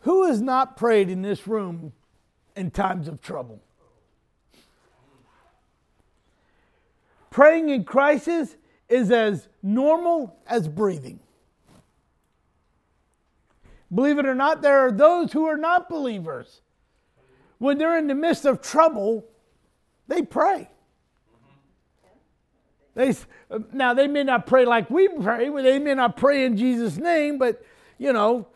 Who 0.00 0.26
has 0.26 0.40
not 0.40 0.76
prayed 0.76 1.10
in 1.10 1.22
this 1.22 1.46
room 1.46 1.92
in 2.56 2.70
times 2.70 3.08
of 3.08 3.20
trouble? 3.20 3.60
Praying 7.30 7.68
in 7.68 7.84
crisis 7.84 8.56
is 8.88 9.10
as 9.10 9.48
normal 9.62 10.36
as 10.46 10.68
breathing. 10.68 11.20
Believe 13.92 14.18
it 14.18 14.26
or 14.26 14.34
not, 14.34 14.62
there 14.62 14.80
are 14.80 14.92
those 14.92 15.32
who 15.32 15.46
are 15.46 15.56
not 15.56 15.88
believers. 15.88 16.60
When 17.58 17.78
they're 17.78 17.98
in 17.98 18.06
the 18.06 18.14
midst 18.14 18.44
of 18.44 18.62
trouble, 18.62 19.26
they 20.08 20.22
pray. 20.22 20.70
They, 22.94 23.10
uh, 23.50 23.60
now, 23.72 23.94
they 23.94 24.08
may 24.08 24.24
not 24.24 24.46
pray 24.46 24.64
like 24.64 24.90
we 24.90 25.08
pray, 25.08 25.48
they 25.48 25.78
may 25.78 25.94
not 25.94 26.16
pray 26.16 26.44
in 26.44 26.56
Jesus' 26.56 26.96
name, 26.96 27.38
but, 27.38 27.64
you 27.98 28.12
know, 28.12 28.48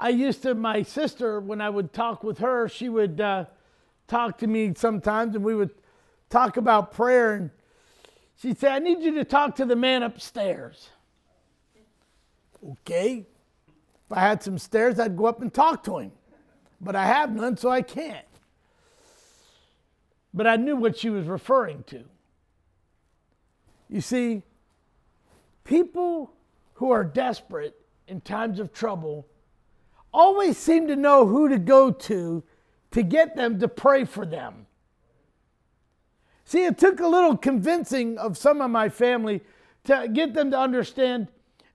I 0.00 0.08
used 0.08 0.42
to, 0.44 0.54
my 0.54 0.82
sister, 0.82 1.40
when 1.40 1.60
I 1.60 1.68
would 1.68 1.92
talk 1.92 2.24
with 2.24 2.38
her, 2.38 2.68
she 2.68 2.88
would 2.88 3.20
uh, 3.20 3.44
talk 4.08 4.38
to 4.38 4.46
me 4.46 4.72
sometimes 4.74 5.34
and 5.34 5.44
we 5.44 5.54
would 5.54 5.72
talk 6.30 6.56
about 6.56 6.92
prayer. 6.92 7.34
And 7.34 7.50
she'd 8.40 8.58
say, 8.58 8.68
I 8.68 8.78
need 8.78 9.00
you 9.02 9.12
to 9.16 9.24
talk 9.24 9.56
to 9.56 9.66
the 9.66 9.76
man 9.76 10.02
upstairs. 10.02 10.88
Okay. 12.70 13.26
If 14.06 14.16
I 14.16 14.20
had 14.20 14.42
some 14.42 14.56
stairs, 14.56 14.98
I'd 14.98 15.18
go 15.18 15.26
up 15.26 15.42
and 15.42 15.52
talk 15.52 15.84
to 15.84 15.98
him. 15.98 16.12
But 16.80 16.96
I 16.96 17.04
have 17.04 17.34
none, 17.34 17.58
so 17.58 17.68
I 17.68 17.82
can't. 17.82 18.24
But 20.32 20.46
I 20.46 20.56
knew 20.56 20.76
what 20.76 20.96
she 20.96 21.10
was 21.10 21.26
referring 21.26 21.84
to. 21.88 22.04
You 23.90 24.00
see, 24.00 24.44
people 25.64 26.32
who 26.74 26.90
are 26.90 27.04
desperate 27.04 27.76
in 28.08 28.22
times 28.22 28.58
of 28.58 28.72
trouble 28.72 29.26
always 30.12 30.56
seem 30.56 30.88
to 30.88 30.96
know 30.96 31.26
who 31.26 31.48
to 31.48 31.58
go 31.58 31.90
to 31.90 32.42
to 32.90 33.02
get 33.02 33.36
them 33.36 33.60
to 33.60 33.68
pray 33.68 34.04
for 34.04 34.26
them. 34.26 34.66
See, 36.44 36.64
it 36.64 36.78
took 36.78 36.98
a 36.98 37.06
little 37.06 37.36
convincing 37.36 38.18
of 38.18 38.36
some 38.36 38.60
of 38.60 38.70
my 38.70 38.88
family 38.88 39.42
to 39.84 40.08
get 40.12 40.34
them 40.34 40.50
to 40.50 40.58
understand 40.58 41.28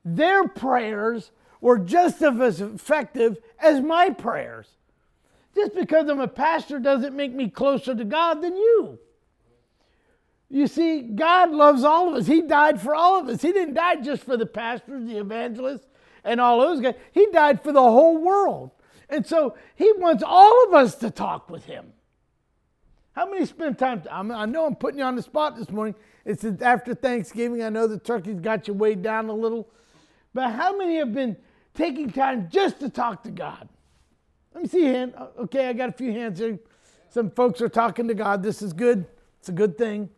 their 0.03 0.47
prayers 0.47 1.31
were 1.61 1.79
just 1.79 2.21
as 2.21 2.61
effective 2.61 3.37
as 3.59 3.81
my 3.81 4.09
prayers. 4.09 4.67
Just 5.55 5.73
because 5.73 6.09
I'm 6.09 6.19
a 6.19 6.27
pastor 6.27 6.79
doesn't 6.79 7.15
make 7.15 7.33
me 7.33 7.49
closer 7.49 7.95
to 7.95 8.03
God 8.03 8.41
than 8.41 8.55
you. 8.55 8.99
You 10.49 10.67
see, 10.67 11.01
God 11.01 11.51
loves 11.51 11.83
all 11.83 12.09
of 12.09 12.15
us. 12.15 12.27
He 12.27 12.41
died 12.41 12.79
for 12.79 12.93
all 12.93 13.19
of 13.19 13.27
us. 13.29 13.41
He 13.41 13.51
didn't 13.51 13.73
die 13.73 13.95
just 13.95 14.23
for 14.23 14.38
the 14.38 14.45
pastors, 14.45 15.05
the 15.05 15.17
evangelists, 15.17 15.88
and 16.25 16.41
all 16.41 16.59
those 16.59 16.81
guys. 16.81 16.95
He 17.11 17.27
died 17.31 17.63
for 17.63 17.71
the 17.71 17.81
whole 17.81 18.17
world. 18.17 18.71
And 19.09 19.25
so 19.25 19.55
he 19.75 19.91
wants 19.97 20.23
all 20.25 20.65
of 20.65 20.73
us 20.73 20.95
to 20.95 21.11
talk 21.11 21.49
with 21.49 21.65
him. 21.65 21.93
How 23.13 23.29
many 23.29 23.45
spend 23.45 23.77
time? 23.77 24.03
I 24.11 24.45
know 24.45 24.65
I'm 24.65 24.75
putting 24.75 24.99
you 24.99 25.05
on 25.05 25.15
the 25.15 25.21
spot 25.21 25.55
this 25.55 25.69
morning. 25.69 25.95
It's 26.25 26.43
after 26.61 26.93
Thanksgiving. 26.93 27.63
I 27.63 27.69
know 27.69 27.87
the 27.87 27.99
turkey's 27.99 28.41
got 28.41 28.67
you 28.67 28.73
weighed 28.73 29.03
down 29.03 29.29
a 29.29 29.33
little. 29.33 29.69
But 30.33 30.51
how 30.51 30.75
many 30.75 30.97
have 30.97 31.13
been 31.13 31.37
taking 31.75 32.11
time 32.11 32.49
just 32.51 32.81
to 32.81 32.89
talk 32.89 33.23
to 33.23 33.31
God? 33.31 33.69
Let 34.53 34.63
me 34.63 34.69
see 34.69 34.87
a 34.87 34.91
hand. 34.91 35.13
Okay, 35.39 35.69
I 35.69 35.73
got 35.73 35.89
a 35.89 35.93
few 35.93 36.11
hands 36.11 36.39
here. 36.39 36.59
Some 37.09 37.29
folks 37.29 37.61
are 37.61 37.69
talking 37.69 38.07
to 38.09 38.13
God. 38.13 38.43
This 38.43 38.61
is 38.61 38.73
good. 38.73 39.05
It's 39.39 39.47
a 39.47 39.53
good 39.53 39.77
thing. 39.77 40.09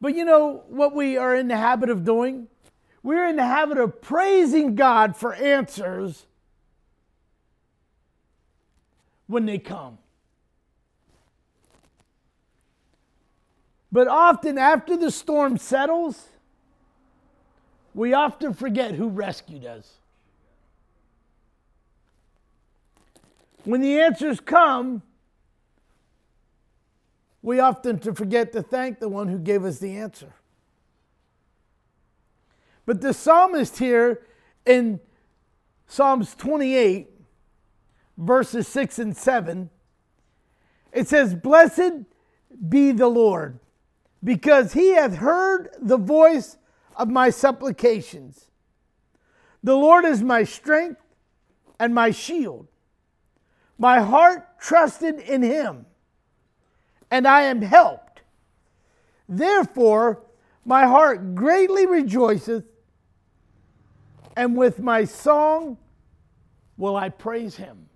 But 0.00 0.14
you 0.14 0.24
know 0.24 0.64
what 0.68 0.94
we 0.94 1.18
are 1.18 1.36
in 1.36 1.48
the 1.48 1.56
habit 1.56 1.90
of 1.90 2.04
doing? 2.04 2.48
We're 3.02 3.26
in 3.26 3.36
the 3.36 3.46
habit 3.46 3.78
of 3.78 4.00
praising 4.00 4.74
God 4.74 5.16
for 5.16 5.34
answers 5.34 6.26
when 9.26 9.46
they 9.46 9.58
come. 9.58 9.98
But 13.90 14.08
often, 14.08 14.56
after 14.56 14.96
the 14.96 15.10
storm 15.10 15.58
settles, 15.58 16.28
we 17.94 18.14
often 18.14 18.54
forget 18.54 18.94
who 18.94 19.08
rescued 19.08 19.66
us. 19.66 19.98
When 23.64 23.80
the 23.80 24.00
answers 24.00 24.40
come, 24.40 25.02
we 27.42 27.60
often 27.60 27.98
forget 27.98 28.52
to 28.52 28.62
thank 28.62 28.98
the 28.98 29.08
one 29.08 29.28
who 29.28 29.38
gave 29.38 29.64
us 29.64 29.78
the 29.78 29.96
answer. 29.96 30.32
But 32.86 33.00
the 33.00 33.14
psalmist 33.14 33.78
here 33.78 34.26
in 34.66 35.00
Psalms 35.86 36.34
28, 36.34 37.08
verses 38.16 38.66
6 38.68 38.98
and 38.98 39.16
7, 39.16 39.70
it 40.92 41.08
says, 41.08 41.34
Blessed 41.34 42.04
be 42.68 42.92
the 42.92 43.08
Lord, 43.08 43.60
because 44.22 44.72
he 44.72 44.94
hath 44.94 45.16
heard 45.16 45.70
the 45.80 45.96
voice 45.96 46.56
of 46.96 47.08
my 47.08 47.30
supplications. 47.30 48.50
The 49.62 49.76
Lord 49.76 50.04
is 50.04 50.22
my 50.22 50.44
strength 50.44 51.00
and 51.78 51.94
my 51.94 52.10
shield. 52.10 52.68
My 53.78 54.00
heart 54.00 54.58
trusted 54.60 55.18
in 55.18 55.42
him 55.42 55.86
and 57.12 57.28
I 57.28 57.42
am 57.42 57.60
helped. 57.60 58.22
Therefore, 59.28 60.22
my 60.64 60.86
heart 60.86 61.34
greatly 61.34 61.86
rejoiceth, 61.86 62.64
and 64.36 64.56
with 64.56 64.78
my 64.80 65.04
song 65.04 65.78
will 66.76 66.96
I 66.96 67.08
praise 67.08 67.56
him. 67.56 67.88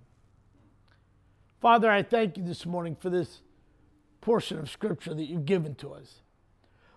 Father, 1.61 1.91
I 1.91 2.03
thank 2.03 2.37
you 2.37 2.45
this 2.45 2.67
morning 2.67 2.97
for 2.97 3.11
this 3.11 3.41
portion 4.21 4.59
of 4.59 4.71
scripture 4.71 5.15
that 5.15 5.25
you've 5.25 5.47
given 5.47 5.75
to 5.77 5.93
us. 5.93 6.21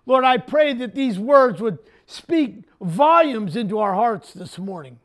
Lord, 0.05 0.25
I 0.25 0.37
pray 0.37 0.73
that 0.73 0.95
these 0.95 1.19
words 1.19 1.61
would 1.61 1.79
speak 2.05 2.63
volumes 2.81 3.55
into 3.55 3.79
our 3.79 3.93
hearts 3.93 4.33
this 4.33 4.57
morning. 4.57 4.99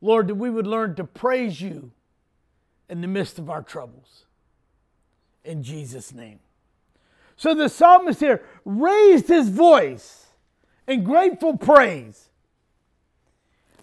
Lord, 0.00 0.28
that 0.28 0.34
we 0.36 0.50
would 0.50 0.66
learn 0.66 0.94
to 0.96 1.04
praise 1.04 1.60
you 1.60 1.92
in 2.88 3.00
the 3.00 3.08
midst 3.08 3.38
of 3.38 3.50
our 3.50 3.62
troubles 3.62 4.24
in 5.44 5.62
Jesus' 5.62 6.12
name. 6.12 6.40
So 7.36 7.54
the 7.54 7.68
psalmist 7.68 8.20
here 8.20 8.42
raised 8.64 9.28
his 9.28 9.48
voice 9.48 10.25
in 10.86 11.04
grateful 11.04 11.56
praise. 11.56 12.28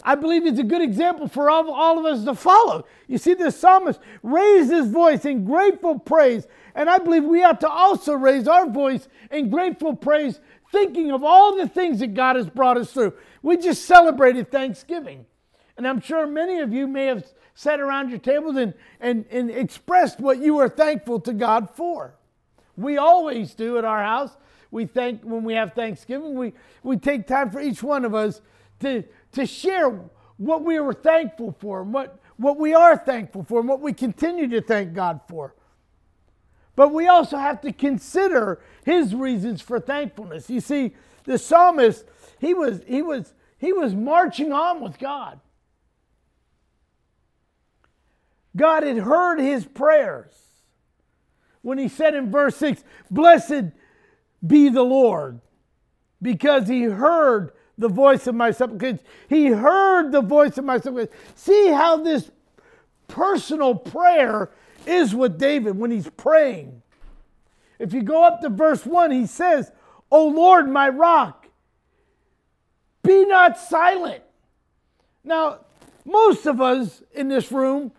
I 0.04 0.14
believe 0.16 0.44
it's 0.44 0.58
a 0.58 0.64
good 0.64 0.82
example 0.82 1.28
for 1.28 1.48
all, 1.48 1.70
all 1.72 1.98
of 1.98 2.04
us 2.04 2.24
to 2.24 2.34
follow. 2.34 2.84
You 3.08 3.16
see, 3.16 3.32
the 3.32 3.50
psalmist 3.50 3.98
raised 4.22 4.70
his 4.70 4.88
voice 4.90 5.24
in 5.24 5.46
grateful 5.46 5.98
praise, 5.98 6.46
and 6.74 6.90
I 6.90 6.98
believe 6.98 7.24
we 7.24 7.42
ought 7.42 7.60
to 7.60 7.68
also 7.68 8.12
raise 8.12 8.46
our 8.46 8.68
voice 8.68 9.08
in 9.30 9.48
grateful 9.48 9.96
praise, 9.96 10.40
thinking 10.70 11.10
of 11.10 11.24
all 11.24 11.56
the 11.56 11.68
things 11.68 12.00
that 12.00 12.12
God 12.12 12.36
has 12.36 12.50
brought 12.50 12.76
us 12.76 12.92
through. 12.92 13.14
We 13.42 13.56
just 13.56 13.86
celebrated 13.86 14.50
Thanksgiving, 14.50 15.24
and 15.78 15.88
I'm 15.88 16.02
sure 16.02 16.26
many 16.26 16.58
of 16.58 16.72
you 16.72 16.86
may 16.86 17.06
have 17.06 17.24
sat 17.54 17.80
around 17.80 18.10
your 18.10 18.18
tables 18.18 18.56
and, 18.56 18.74
and, 19.00 19.24
and 19.30 19.50
expressed 19.50 20.20
what 20.20 20.38
you 20.38 20.54
were 20.54 20.68
thankful 20.68 21.20
to 21.20 21.32
God 21.32 21.70
for. 21.70 22.14
We 22.76 22.98
always 22.98 23.54
do 23.54 23.78
at 23.78 23.84
our 23.84 24.02
house. 24.02 24.36
We 24.74 24.86
thank 24.86 25.22
when 25.22 25.44
we 25.44 25.54
have 25.54 25.72
Thanksgiving, 25.72 26.34
we, 26.34 26.52
we 26.82 26.96
take 26.96 27.28
time 27.28 27.48
for 27.48 27.60
each 27.60 27.80
one 27.80 28.04
of 28.04 28.12
us 28.12 28.40
to, 28.80 29.04
to 29.30 29.46
share 29.46 29.88
what 30.36 30.64
we 30.64 30.80
were 30.80 30.92
thankful 30.92 31.54
for 31.60 31.82
and 31.82 31.94
what, 31.94 32.18
what 32.38 32.58
we 32.58 32.74
are 32.74 32.96
thankful 32.96 33.44
for 33.44 33.60
and 33.60 33.68
what 33.68 33.80
we 33.80 33.92
continue 33.92 34.48
to 34.48 34.60
thank 34.60 34.92
God 34.92 35.20
for. 35.28 35.54
But 36.74 36.92
we 36.92 37.06
also 37.06 37.36
have 37.36 37.60
to 37.60 37.72
consider 37.72 38.60
his 38.84 39.14
reasons 39.14 39.62
for 39.62 39.78
thankfulness. 39.78 40.50
You 40.50 40.58
see, 40.58 40.96
the 41.22 41.38
psalmist, 41.38 42.04
he 42.40 42.52
was, 42.52 42.80
he 42.84 43.00
was, 43.00 43.32
he 43.58 43.72
was 43.72 43.94
marching 43.94 44.52
on 44.52 44.80
with 44.80 44.98
God. 44.98 45.38
God 48.56 48.82
had 48.82 48.98
heard 48.98 49.38
his 49.38 49.66
prayers 49.66 50.34
when 51.62 51.78
he 51.78 51.86
said 51.86 52.16
in 52.16 52.32
verse 52.32 52.56
6, 52.56 52.82
Blessed 53.08 53.66
be 54.46 54.68
the 54.68 54.82
Lord, 54.82 55.40
because 56.20 56.68
he 56.68 56.82
heard 56.82 57.52
the 57.76 57.88
voice 57.88 58.26
of 58.26 58.34
my 58.34 58.50
supplications. 58.50 59.00
He 59.28 59.46
heard 59.46 60.12
the 60.12 60.20
voice 60.20 60.58
of 60.58 60.64
my 60.64 60.78
supplications. 60.78 61.16
See 61.34 61.68
how 61.68 61.96
this 61.98 62.30
personal 63.08 63.74
prayer 63.74 64.50
is 64.86 65.14
with 65.14 65.38
David 65.38 65.76
when 65.78 65.90
he's 65.90 66.08
praying. 66.10 66.82
If 67.78 67.92
you 67.92 68.02
go 68.02 68.24
up 68.24 68.40
to 68.42 68.48
verse 68.48 68.86
1, 68.86 69.10
he 69.10 69.26
says, 69.26 69.72
O 70.10 70.28
Lord, 70.28 70.68
my 70.68 70.88
rock, 70.88 71.48
be 73.02 73.24
not 73.24 73.58
silent. 73.58 74.22
Now, 75.24 75.60
most 76.04 76.46
of 76.46 76.60
us 76.60 77.02
in 77.12 77.28
this 77.28 77.50
room 77.50 77.92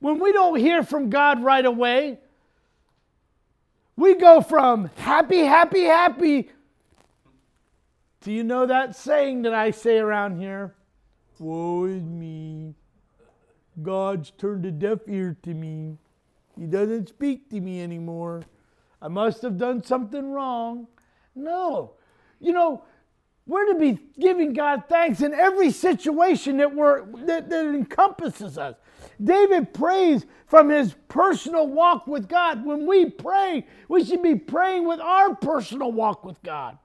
when 0.00 0.18
we 0.20 0.32
don't 0.32 0.58
hear 0.58 0.82
from 0.82 1.10
God 1.10 1.42
right 1.42 1.64
away, 1.64 2.18
we 3.98 4.14
go 4.14 4.40
from 4.40 4.90
happy, 4.94 5.40
happy, 5.40 5.82
happy. 5.82 6.50
Do 8.20 8.30
you 8.32 8.44
know 8.44 8.64
that 8.64 8.94
saying 8.94 9.42
that 9.42 9.52
I 9.52 9.72
say 9.72 9.98
around 9.98 10.40
here? 10.40 10.76
Woe 11.40 11.86
is 11.86 12.04
me. 12.04 12.76
God's 13.82 14.30
turned 14.30 14.64
a 14.66 14.70
deaf 14.70 15.00
ear 15.08 15.36
to 15.42 15.52
me. 15.52 15.98
He 16.56 16.66
doesn't 16.66 17.08
speak 17.08 17.50
to 17.50 17.60
me 17.60 17.82
anymore. 17.82 18.44
I 19.02 19.08
must 19.08 19.42
have 19.42 19.58
done 19.58 19.82
something 19.82 20.30
wrong. 20.30 20.86
No. 21.34 21.94
You 22.38 22.52
know, 22.52 22.84
we're 23.48 23.72
to 23.72 23.78
be 23.78 23.98
giving 24.20 24.52
God 24.52 24.84
thanks 24.88 25.22
in 25.22 25.32
every 25.32 25.70
situation 25.72 26.58
that, 26.58 26.74
we're, 26.74 27.06
that, 27.24 27.48
that 27.48 27.66
encompasses 27.66 28.58
us. 28.58 28.76
David 29.22 29.72
prays 29.72 30.26
from 30.46 30.68
his 30.68 30.94
personal 31.08 31.66
walk 31.66 32.06
with 32.06 32.28
God. 32.28 32.64
When 32.64 32.86
we 32.86 33.06
pray, 33.06 33.66
we 33.88 34.04
should 34.04 34.22
be 34.22 34.34
praying 34.34 34.86
with 34.86 35.00
our 35.00 35.34
personal 35.34 35.90
walk 35.90 36.24
with 36.24 36.40
God. 36.42 36.78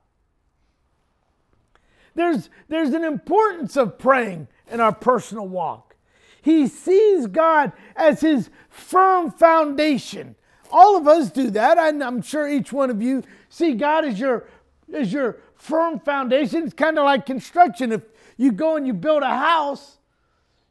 There's, 2.16 2.50
there's 2.70 2.94
an 2.94 3.04
importance 3.04 3.76
of 3.76 3.98
praying 4.00 4.48
in 4.72 4.80
our 4.80 4.94
personal 4.94 5.48
walk. 5.48 5.96
He 6.42 6.68
sees 6.68 7.28
God 7.28 7.74
as 7.96 8.22
his 8.22 8.50
firm 8.70 9.32
foundation. 9.32 10.36
All 10.72 10.96
of 10.96 11.08
us 11.08 11.30
do 11.30 11.50
that. 11.52 11.78
I'm 11.78 12.22
sure 12.22 12.48
each 12.48 12.72
one 12.72 12.90
of 12.90 13.02
you 13.02 13.24
see 13.50 13.74
God 13.74 14.06
as 14.06 14.20
your, 14.20 14.48
as 14.94 15.12
your 15.12 15.38
firm 15.64 16.00
foundation. 16.00 16.64
It's 16.64 16.74
kind 16.74 17.00
of 17.00 17.06
like 17.06 17.26
construction. 17.26 17.92
If 17.92 18.04
you 18.38 18.52
go 18.52 18.76
and 18.76 18.86
you 18.86 18.94
build 18.94 19.24
a 19.24 19.38
house, 19.38 19.98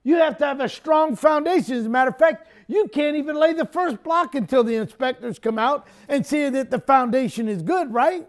you 0.05 0.17
have 0.17 0.37
to 0.39 0.47
have 0.47 0.61
a 0.61 0.69
strong 0.69 1.17
foundation. 1.17 1.77
As 1.77 1.87
a 1.87 1.89
matter 1.89 2.11
of 2.11 2.19
fact, 2.19 2.47
you 2.69 2.89
can't 2.89 3.17
even 3.17 3.37
lay 3.37 3.55
the 3.55 3.65
first 3.65 4.03
block 4.03 4.35
until 4.35 4.63
the 4.63 4.75
inspectors 4.77 5.39
come 5.39 5.59
out 5.59 5.87
and 6.09 6.27
see 6.27 6.49
that 6.49 6.71
the 6.71 6.79
foundation 6.79 7.49
is 7.49 7.63
good, 7.63 7.93
right? 7.93 8.27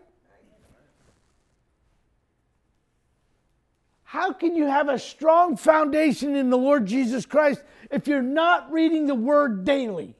How 4.03 4.31
can 4.31 4.55
you 4.55 4.65
have 4.65 4.89
a 4.89 4.99
strong 4.99 5.57
foundation 5.57 6.35
in 6.35 6.49
the 6.49 6.57
Lord 6.57 6.85
Jesus 6.85 7.25
Christ 7.25 7.61
if 7.91 8.07
you're 8.07 8.21
not 8.21 8.71
reading 8.71 9.07
the 9.07 9.15
Word 9.15 9.65
daily? 9.65 10.15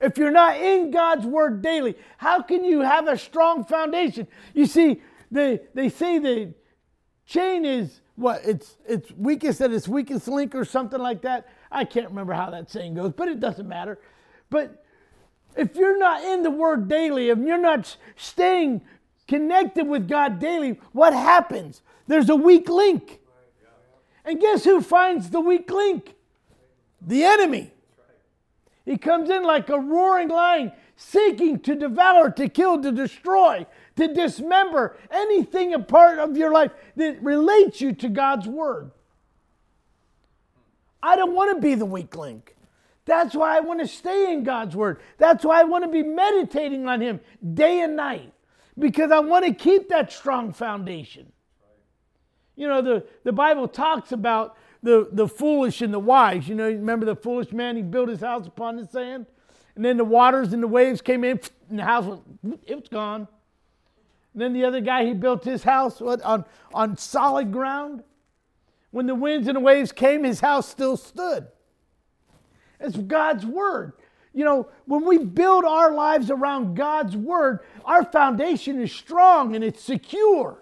If 0.00 0.18
you're 0.18 0.30
not 0.30 0.56
in 0.56 0.90
God's 0.90 1.26
Word 1.26 1.62
daily, 1.62 1.96
how 2.16 2.42
can 2.42 2.64
you 2.64 2.80
have 2.80 3.08
a 3.08 3.18
strong 3.18 3.64
foundation? 3.64 4.26
You 4.54 4.66
see, 4.66 5.02
they, 5.32 5.60
they 5.74 5.88
say 5.88 6.18
the 6.18 6.54
chain 7.26 7.64
is 7.64 8.00
what? 8.14 8.42
It's, 8.44 8.76
it's 8.86 9.10
weakest 9.12 9.60
at 9.60 9.72
its 9.72 9.88
weakest 9.88 10.28
link 10.28 10.54
or 10.54 10.64
something 10.64 11.00
like 11.00 11.22
that. 11.22 11.48
I 11.70 11.84
can't 11.84 12.08
remember 12.08 12.34
how 12.34 12.50
that 12.50 12.70
saying 12.70 12.94
goes, 12.94 13.12
but 13.12 13.28
it 13.28 13.40
doesn't 13.40 13.66
matter. 13.66 13.98
But 14.50 14.84
if 15.56 15.74
you're 15.74 15.98
not 15.98 16.22
in 16.22 16.42
the 16.42 16.50
Word 16.50 16.88
daily, 16.88 17.30
if 17.30 17.38
you're 17.38 17.58
not 17.58 17.96
staying 18.16 18.82
connected 19.26 19.88
with 19.88 20.08
God 20.08 20.38
daily, 20.38 20.78
what 20.92 21.14
happens? 21.14 21.80
There's 22.06 22.28
a 22.28 22.36
weak 22.36 22.68
link. 22.68 23.20
And 24.24 24.38
guess 24.40 24.64
who 24.64 24.80
finds 24.82 25.30
the 25.30 25.40
weak 25.40 25.70
link? 25.70 26.14
The 27.00 27.24
enemy. 27.24 27.72
He 28.84 28.98
comes 28.98 29.30
in 29.30 29.42
like 29.42 29.68
a 29.68 29.78
roaring 29.78 30.28
lion, 30.28 30.72
seeking 30.96 31.60
to 31.60 31.74
devour, 31.74 32.30
to 32.30 32.48
kill, 32.48 32.82
to 32.82 32.92
destroy, 32.92 33.66
to 33.96 34.12
dismember 34.12 34.96
anything 35.10 35.74
a 35.74 35.78
part 35.78 36.18
of 36.18 36.36
your 36.36 36.52
life 36.52 36.72
that 36.96 37.22
relates 37.22 37.80
you 37.80 37.92
to 37.92 38.08
God's 38.08 38.48
word. 38.48 38.90
I 41.02 41.16
don't 41.16 41.34
want 41.34 41.54
to 41.54 41.60
be 41.60 41.74
the 41.74 41.86
weak 41.86 42.16
link. 42.16 42.56
That's 43.04 43.34
why 43.34 43.56
I 43.56 43.60
want 43.60 43.80
to 43.80 43.88
stay 43.88 44.32
in 44.32 44.44
God's 44.44 44.76
word. 44.76 45.00
That's 45.18 45.44
why 45.44 45.60
I 45.60 45.64
want 45.64 45.84
to 45.84 45.90
be 45.90 46.02
meditating 46.02 46.86
on 46.86 47.00
Him 47.00 47.20
day 47.54 47.80
and 47.80 47.96
night 47.96 48.32
because 48.78 49.10
I 49.10 49.18
want 49.18 49.44
to 49.44 49.52
keep 49.52 49.88
that 49.88 50.12
strong 50.12 50.52
foundation. 50.52 51.32
You 52.54 52.68
know, 52.68 52.80
the, 52.80 53.04
the 53.24 53.32
Bible 53.32 53.66
talks 53.66 54.12
about 54.12 54.56
the, 54.82 55.08
the 55.10 55.26
foolish 55.26 55.82
and 55.82 55.92
the 55.92 55.98
wise. 55.98 56.48
You 56.48 56.54
know, 56.54 56.66
remember 56.66 57.06
the 57.06 57.16
foolish 57.16 57.52
man, 57.52 57.76
he 57.76 57.82
built 57.82 58.08
his 58.08 58.20
house 58.20 58.46
upon 58.46 58.76
the 58.76 58.86
sand? 58.86 59.26
And 59.74 59.84
then 59.84 59.96
the 59.96 60.04
waters 60.04 60.52
and 60.52 60.62
the 60.62 60.68
waves 60.68 61.00
came 61.00 61.24
in, 61.24 61.40
and 61.70 61.78
the 61.78 61.84
house 61.84 62.04
was, 62.04 62.20
it 62.66 62.74
was 62.78 62.88
gone. 62.88 63.26
And 64.32 64.42
then 64.42 64.52
the 64.52 64.64
other 64.64 64.80
guy, 64.80 65.04
he 65.04 65.14
built 65.14 65.44
his 65.44 65.62
house 65.62 66.00
on, 66.00 66.44
on 66.72 66.96
solid 66.96 67.52
ground. 67.52 68.02
When 68.90 69.06
the 69.06 69.14
winds 69.14 69.48
and 69.48 69.56
the 69.56 69.60
waves 69.60 69.92
came, 69.92 70.24
his 70.24 70.40
house 70.40 70.68
still 70.68 70.96
stood. 70.96 71.48
It's 72.80 72.96
God's 72.96 73.46
word. 73.46 73.92
You 74.34 74.44
know, 74.44 74.68
when 74.86 75.04
we 75.04 75.18
build 75.18 75.64
our 75.64 75.92
lives 75.92 76.30
around 76.30 76.74
God's 76.74 77.16
word, 77.16 77.60
our 77.84 78.04
foundation 78.04 78.80
is 78.80 78.92
strong 78.92 79.54
and 79.54 79.62
it's 79.62 79.82
secure. 79.82 80.58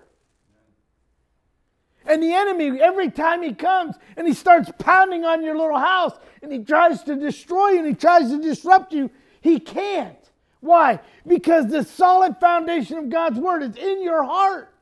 And 2.05 2.23
the 2.23 2.33
enemy, 2.33 2.81
every 2.81 3.11
time 3.11 3.43
he 3.43 3.55
comes 3.55 3.95
and 4.17 4.27
he 4.27 4.35
starts 4.35 4.71
pounding 4.79 5.25
on 5.25 5.45
your 5.45 5.57
little 5.57 5.79
house 5.79 6.19
and 6.43 6.51
he 6.51 6.65
tries 6.65 7.03
to 7.05 7.15
destroy 7.15 7.71
you 7.71 7.79
and 7.79 7.87
he 7.87 7.95
tries 7.95 8.31
to 8.31 8.41
disrupt 8.41 8.93
you, 8.93 9.11
he 9.41 9.61
can't. 9.61 10.20
Why? 10.61 11.01
Because 11.27 11.69
the 11.69 11.85
solid 11.85 12.37
foundation 12.39 12.99
of 12.99 13.09
God's 13.09 13.39
word 13.39 13.63
is 13.63 13.77
in 13.77 14.03
your 14.03 14.23
heart. 14.25 14.73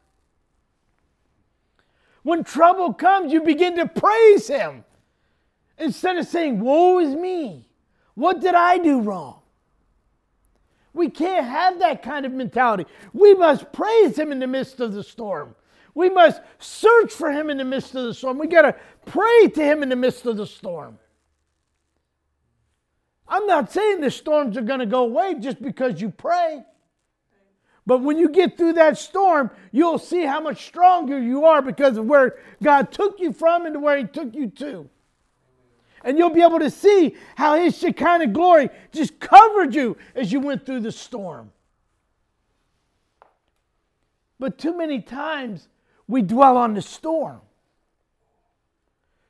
When 2.22 2.44
trouble 2.44 2.92
comes, 2.92 3.32
you 3.32 3.42
begin 3.42 3.76
to 3.76 3.86
praise 3.86 4.48
Him 4.48 4.84
instead 5.78 6.16
of 6.16 6.26
saying, 6.26 6.60
Woe 6.60 6.98
is 6.98 7.14
me. 7.14 7.68
What 8.14 8.40
did 8.40 8.54
I 8.54 8.78
do 8.78 9.00
wrong? 9.00 9.40
We 10.92 11.08
can't 11.08 11.46
have 11.46 11.78
that 11.78 12.02
kind 12.02 12.26
of 12.26 12.32
mentality. 12.32 12.86
We 13.12 13.34
must 13.34 13.72
praise 13.72 14.18
Him 14.18 14.32
in 14.32 14.40
the 14.40 14.46
midst 14.48 14.80
of 14.80 14.92
the 14.92 15.04
storm. 15.04 15.54
We 15.94 16.10
must 16.10 16.40
search 16.58 17.12
for 17.12 17.30
Him 17.30 17.50
in 17.50 17.56
the 17.56 17.64
midst 17.64 17.94
of 17.94 18.04
the 18.04 18.14
storm. 18.14 18.38
We 18.38 18.48
got 18.48 18.62
to 18.62 18.74
pray 19.06 19.48
to 19.48 19.62
Him 19.62 19.82
in 19.82 19.88
the 19.88 19.96
midst 19.96 20.26
of 20.26 20.36
the 20.36 20.46
storm. 20.46 20.98
I'm 23.28 23.46
not 23.46 23.70
saying 23.70 24.00
the 24.00 24.10
storms 24.10 24.56
are 24.56 24.62
going 24.62 24.80
to 24.80 24.86
go 24.86 25.04
away 25.04 25.34
just 25.38 25.60
because 25.60 26.00
you 26.00 26.10
pray. 26.10 26.64
But 27.86 28.02
when 28.02 28.18
you 28.18 28.28
get 28.28 28.58
through 28.58 28.74
that 28.74 28.98
storm, 28.98 29.50
you'll 29.72 29.98
see 29.98 30.24
how 30.24 30.40
much 30.40 30.66
stronger 30.66 31.18
you 31.18 31.46
are 31.46 31.62
because 31.62 31.96
of 31.96 32.06
where 32.06 32.36
God 32.62 32.92
took 32.92 33.18
you 33.18 33.32
from 33.32 33.64
and 33.64 33.82
where 33.82 33.96
He 33.96 34.04
took 34.04 34.34
you 34.34 34.48
to. 34.50 34.88
And 36.04 36.18
you'll 36.18 36.30
be 36.30 36.42
able 36.42 36.58
to 36.58 36.70
see 36.70 37.16
how 37.34 37.58
His 37.58 37.78
Shekinah 37.78 38.28
glory 38.28 38.68
just 38.92 39.18
covered 39.20 39.74
you 39.74 39.96
as 40.14 40.30
you 40.30 40.40
went 40.40 40.66
through 40.66 40.80
the 40.80 40.92
storm. 40.92 41.50
But 44.38 44.58
too 44.58 44.76
many 44.76 45.00
times 45.00 45.68
we 46.06 46.22
dwell 46.22 46.56
on 46.56 46.74
the 46.74 46.82
storm. 46.82 47.40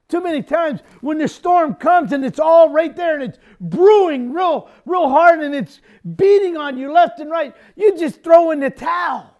Too 0.09 0.23
many 0.23 0.43
times 0.43 0.81
when 1.03 1.19
the 1.19 1.29
storm 1.29 1.75
comes 1.75 2.13
and 2.13 2.25
it's 2.25 2.39
all 2.39 2.71
right 2.71 2.97
there 2.97 3.15
and 3.15 3.23
it's 3.23 3.39
brewing 3.61 4.33
real, 4.33 4.71
real 4.87 5.09
hard 5.11 5.41
and 5.41 5.55
it's 5.55 5.81
beating 6.17 6.57
on 6.57 6.79
you 6.79 6.91
left 6.91 7.21
and 7.21 7.31
right, 7.31 7.55
you 7.77 7.97
just 7.97 8.23
throw 8.25 8.51
in 8.51 8.61
the 8.61 8.71
towel. 8.71 9.37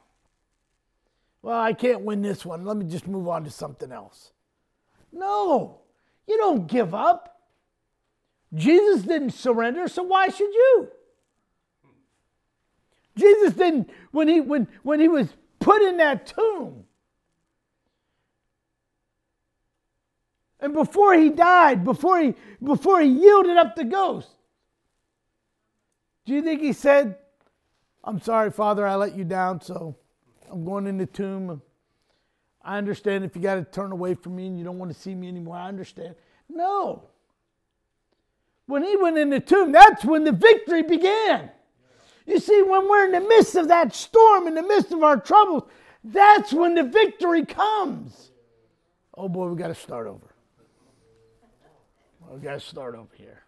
Well, 1.41 1.59
I 1.59 1.73
can't 1.73 2.03
win 2.03 2.21
this 2.21 2.45
one. 2.45 2.67
Let 2.67 2.77
me 2.77 2.85
just 2.85 3.07
move 3.07 3.29
on 3.29 3.45
to 3.45 3.51
something 3.51 3.91
else. 3.91 4.33
No, 5.11 5.81
you 6.27 6.37
don't 6.37 6.67
give 6.67 6.95
up. 6.95 7.41
Jesus 8.55 9.03
didn't 9.03 9.31
surrender, 9.31 9.89
so 9.89 10.03
why 10.03 10.29
should 10.29 10.53
you? 10.53 10.89
Jesus 13.17 13.55
didn't, 13.55 13.91
when 14.11 14.29
he, 14.29 14.41
when, 14.41 14.69
when 14.83 15.01
he 15.01 15.09
was 15.09 15.29
put 15.61 15.81
in 15.83 15.97
that 15.97 16.27
tomb, 16.27 16.78
And 20.61 20.73
before 20.73 21.15
he 21.15 21.31
died, 21.31 21.85
before 21.85 22.21
he, 22.21 22.35
before 22.63 23.01
he 23.01 23.09
yielded 23.09 23.57
up 23.57 23.77
the 23.77 23.85
ghost, 23.85 24.29
do 26.27 26.33
you 26.35 26.43
think 26.43 26.61
he 26.61 26.73
said, 26.73 27.17
I'm 28.05 28.21
sorry, 28.21 28.51
Father, 28.51 28.87
I 28.87 28.97
let 28.97 29.17
you 29.17 29.25
down, 29.25 29.61
so 29.61 29.97
I'm 30.51 30.65
going 30.65 30.87
in 30.87 30.99
the 30.99 31.07
tomb. 31.07 31.63
I 32.63 32.77
understand 32.77 33.25
if 33.25 33.37
you 33.37 33.43
got 33.43 33.55
to 33.55 33.65
turn 33.65 33.93
away 33.93 34.15
from 34.15 34.37
me 34.37 34.47
and 34.47 34.59
you 34.59 34.65
don't 34.65 34.79
want 34.79 34.93
to 34.93 34.99
see 34.99 35.15
me 35.15 35.29
anymore. 35.29 35.57
I 35.57 35.69
understand. 35.69 36.17
No. 36.49 37.05
When 38.67 38.83
he 38.83 38.97
went 38.97 39.17
in 39.17 39.31
the 39.31 39.41
tomb, 39.41 39.73
that's 39.73 40.05
when 40.05 40.25
the 40.25 40.33
victory 40.33 40.83
began. 40.83 41.51
You 42.27 42.39
see, 42.39 42.61
when 42.61 42.87
we're 42.89 43.07
in 43.07 43.13
the 43.13 43.21
midst 43.21 43.55
of 43.55 43.69
that 43.69 43.95
storm, 43.95 44.47
in 44.47 44.55
the 44.55 44.63
midst 44.63 44.93
of 44.93 45.03
our 45.03 45.19
troubles, 45.19 45.63
that's 46.05 46.53
when 46.53 46.75
the 46.75 46.83
victory 46.83 47.47
comes. 47.47 48.33
Oh 49.15 49.29
boy, 49.29 49.49
we 49.49 49.57
got 49.57 49.69
to 49.69 49.75
start 49.75 50.07
over. 50.07 50.28
We 52.31 52.41
got 52.41 52.55
to 52.55 52.61
start 52.61 52.95
over 52.95 53.09
here. 53.15 53.43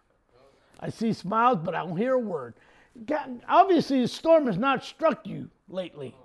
I 0.79 0.89
see 0.89 1.13
smiles, 1.13 1.59
but 1.63 1.75
I 1.75 1.85
don't 1.85 1.97
hear 1.97 2.13
a 2.13 2.19
word. 2.19 2.55
God, 3.05 3.41
obviously, 3.47 4.01
the 4.01 4.07
storm 4.07 4.47
has 4.47 4.57
not 4.57 4.83
struck 4.83 5.25
you 5.27 5.49
lately. 5.69 6.15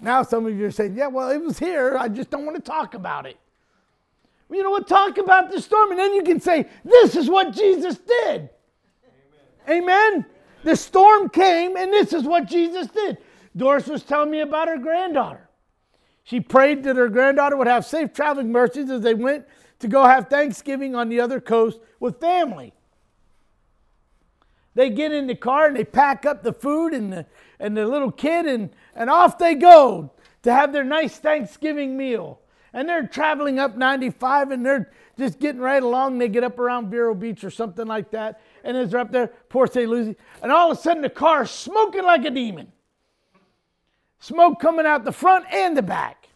Now, 0.00 0.22
some 0.22 0.46
of 0.46 0.56
you 0.56 0.66
are 0.66 0.70
saying, 0.70 0.96
yeah, 0.96 1.06
well, 1.06 1.30
it 1.30 1.42
was 1.42 1.58
here. 1.58 1.96
I 1.98 2.08
just 2.08 2.30
don't 2.30 2.44
want 2.44 2.56
to 2.56 2.62
talk 2.62 2.94
about 2.94 3.26
it. 3.26 3.38
Well, 4.48 4.58
you 4.58 4.62
know 4.62 4.70
what? 4.70 4.86
Talk 4.86 5.18
about 5.18 5.50
the 5.50 5.60
storm, 5.60 5.90
and 5.90 5.98
then 5.98 6.14
you 6.14 6.22
can 6.22 6.40
say, 6.40 6.68
this 6.84 7.16
is 7.16 7.28
what 7.28 7.54
Jesus 7.54 7.96
did. 7.96 8.50
Amen. 9.68 9.82
Amen? 9.84 10.26
The 10.64 10.76
storm 10.76 11.28
came, 11.28 11.76
and 11.76 11.92
this 11.92 12.12
is 12.12 12.24
what 12.24 12.46
Jesus 12.46 12.88
did. 12.88 13.18
Doris 13.56 13.86
was 13.86 14.02
telling 14.02 14.30
me 14.30 14.40
about 14.40 14.68
her 14.68 14.78
granddaughter. 14.78 15.48
She 16.26 16.40
prayed 16.40 16.82
that 16.82 16.96
her 16.96 17.08
granddaughter 17.08 17.56
would 17.56 17.68
have 17.68 17.86
safe 17.86 18.12
traveling 18.12 18.50
mercies 18.50 18.90
as 18.90 19.02
they 19.02 19.14
went 19.14 19.46
to 19.78 19.86
go 19.86 20.02
have 20.02 20.28
Thanksgiving 20.28 20.96
on 20.96 21.08
the 21.08 21.20
other 21.20 21.40
coast 21.40 21.78
with 22.00 22.20
family. 22.20 22.72
They 24.74 24.90
get 24.90 25.12
in 25.12 25.28
the 25.28 25.36
car 25.36 25.68
and 25.68 25.76
they 25.76 25.84
pack 25.84 26.26
up 26.26 26.42
the 26.42 26.52
food 26.52 26.94
and 26.94 27.12
the, 27.12 27.26
and 27.60 27.76
the 27.76 27.86
little 27.86 28.10
kid, 28.10 28.44
and, 28.44 28.70
and 28.96 29.08
off 29.08 29.38
they 29.38 29.54
go 29.54 30.10
to 30.42 30.52
have 30.52 30.72
their 30.72 30.82
nice 30.82 31.16
Thanksgiving 31.16 31.96
meal. 31.96 32.40
And 32.72 32.88
they're 32.88 33.06
traveling 33.06 33.60
up 33.60 33.76
95 33.76 34.50
and 34.50 34.66
they're 34.66 34.90
just 35.16 35.38
getting 35.38 35.60
right 35.60 35.82
along. 35.82 36.18
They 36.18 36.28
get 36.28 36.42
up 36.42 36.58
around 36.58 36.90
Vero 36.90 37.14
Beach 37.14 37.44
or 37.44 37.50
something 37.50 37.86
like 37.86 38.10
that. 38.10 38.40
And 38.64 38.76
as 38.76 38.90
they're 38.90 39.00
up 39.00 39.12
there, 39.12 39.28
Port 39.48 39.72
St. 39.72 39.88
Lucie, 39.88 40.16
and 40.42 40.50
all 40.50 40.72
of 40.72 40.76
a 40.76 40.80
sudden 40.80 41.02
the 41.02 41.08
car 41.08 41.44
is 41.44 41.52
smoking 41.52 42.02
like 42.02 42.24
a 42.24 42.30
demon. 42.30 42.72
Smoke 44.26 44.58
coming 44.58 44.86
out 44.86 45.04
the 45.04 45.12
front 45.12 45.44
and 45.52 45.76
the 45.76 45.82
back. 45.82 46.30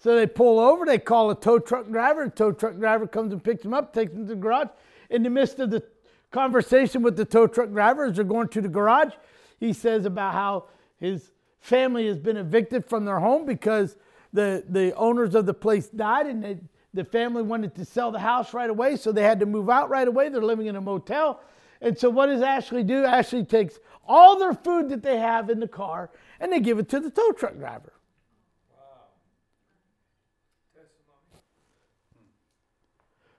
So 0.00 0.16
they 0.16 0.26
pull 0.26 0.58
over, 0.58 0.84
they 0.84 0.98
call 0.98 1.30
a 1.30 1.36
tow 1.36 1.60
truck 1.60 1.88
driver. 1.88 2.24
The 2.24 2.32
tow 2.32 2.50
truck 2.50 2.80
driver 2.80 3.06
comes 3.06 3.32
and 3.32 3.40
picks 3.40 3.62
them 3.62 3.72
up, 3.72 3.94
takes 3.94 4.10
them 4.10 4.26
to 4.26 4.34
the 4.34 4.40
garage. 4.40 4.70
In 5.08 5.22
the 5.22 5.30
midst 5.30 5.60
of 5.60 5.70
the 5.70 5.84
conversation 6.32 7.00
with 7.02 7.16
the 7.16 7.24
tow 7.24 7.46
truck 7.46 7.70
driver, 7.70 8.06
as 8.06 8.16
they're 8.16 8.24
going 8.24 8.48
to 8.48 8.60
the 8.60 8.68
garage, 8.68 9.12
he 9.60 9.72
says 9.72 10.04
about 10.04 10.34
how 10.34 10.64
his 10.98 11.30
family 11.60 12.08
has 12.08 12.18
been 12.18 12.38
evicted 12.38 12.84
from 12.84 13.04
their 13.04 13.20
home 13.20 13.46
because 13.46 13.96
the, 14.32 14.64
the 14.68 14.92
owners 14.96 15.36
of 15.36 15.46
the 15.46 15.54
place 15.54 15.86
died 15.90 16.26
and 16.26 16.42
they, 16.42 16.58
the 16.92 17.04
family 17.04 17.44
wanted 17.44 17.76
to 17.76 17.84
sell 17.84 18.10
the 18.10 18.18
house 18.18 18.52
right 18.52 18.68
away, 18.68 18.96
so 18.96 19.12
they 19.12 19.22
had 19.22 19.38
to 19.38 19.46
move 19.46 19.70
out 19.70 19.90
right 19.90 20.08
away. 20.08 20.28
They're 20.28 20.42
living 20.42 20.66
in 20.66 20.74
a 20.74 20.80
motel. 20.80 21.40
And 21.80 21.96
so, 21.96 22.10
what 22.10 22.26
does 22.26 22.42
Ashley 22.42 22.82
do? 22.82 23.04
Ashley 23.04 23.44
takes 23.44 23.78
all 24.06 24.38
their 24.38 24.54
food 24.54 24.88
that 24.88 25.02
they 25.02 25.18
have 25.18 25.50
in 25.50 25.60
the 25.60 25.68
car 25.68 26.10
and 26.40 26.52
they 26.52 26.60
give 26.60 26.78
it 26.78 26.88
to 26.90 27.00
the 27.00 27.10
tow 27.10 27.32
truck 27.32 27.56
driver. 27.56 27.92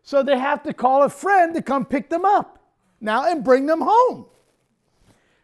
So 0.10 0.24
they 0.24 0.40
have 0.40 0.64
to 0.64 0.74
call 0.74 1.04
a 1.04 1.10
friend 1.10 1.54
to 1.54 1.62
come 1.62 1.86
pick 1.86 2.10
them 2.10 2.26
up 2.26 2.58
now 3.00 3.30
and 3.30 3.44
bring 3.44 3.68
them 3.68 3.82
home. 3.82 4.26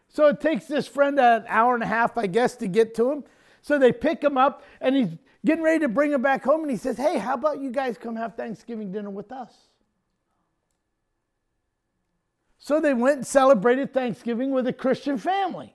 So 0.08 0.26
it 0.26 0.40
takes 0.40 0.64
this 0.66 0.88
friend 0.88 1.20
an 1.20 1.44
hour 1.46 1.74
and 1.74 1.84
a 1.84 1.86
half, 1.86 2.18
I 2.18 2.26
guess, 2.26 2.56
to 2.56 2.66
get 2.66 2.92
to 2.96 3.12
him. 3.12 3.24
So 3.62 3.78
they 3.78 3.92
pick 3.92 4.24
him 4.24 4.36
up 4.36 4.64
and 4.80 4.96
he's 4.96 5.10
getting 5.44 5.62
ready 5.62 5.78
to 5.80 5.88
bring 5.88 6.10
him 6.10 6.20
back 6.20 6.42
home. 6.42 6.62
And 6.62 6.70
he 6.72 6.76
says, 6.76 6.96
Hey, 6.96 7.18
how 7.18 7.34
about 7.34 7.60
you 7.60 7.70
guys 7.70 7.96
come 7.96 8.16
have 8.16 8.34
Thanksgiving 8.34 8.90
dinner 8.90 9.10
with 9.10 9.30
us? 9.30 9.54
So 12.66 12.80
they 12.80 12.94
went 12.94 13.18
and 13.18 13.26
celebrated 13.26 13.94
Thanksgiving 13.94 14.50
with 14.50 14.66
a 14.66 14.72
Christian 14.72 15.18
family 15.18 15.72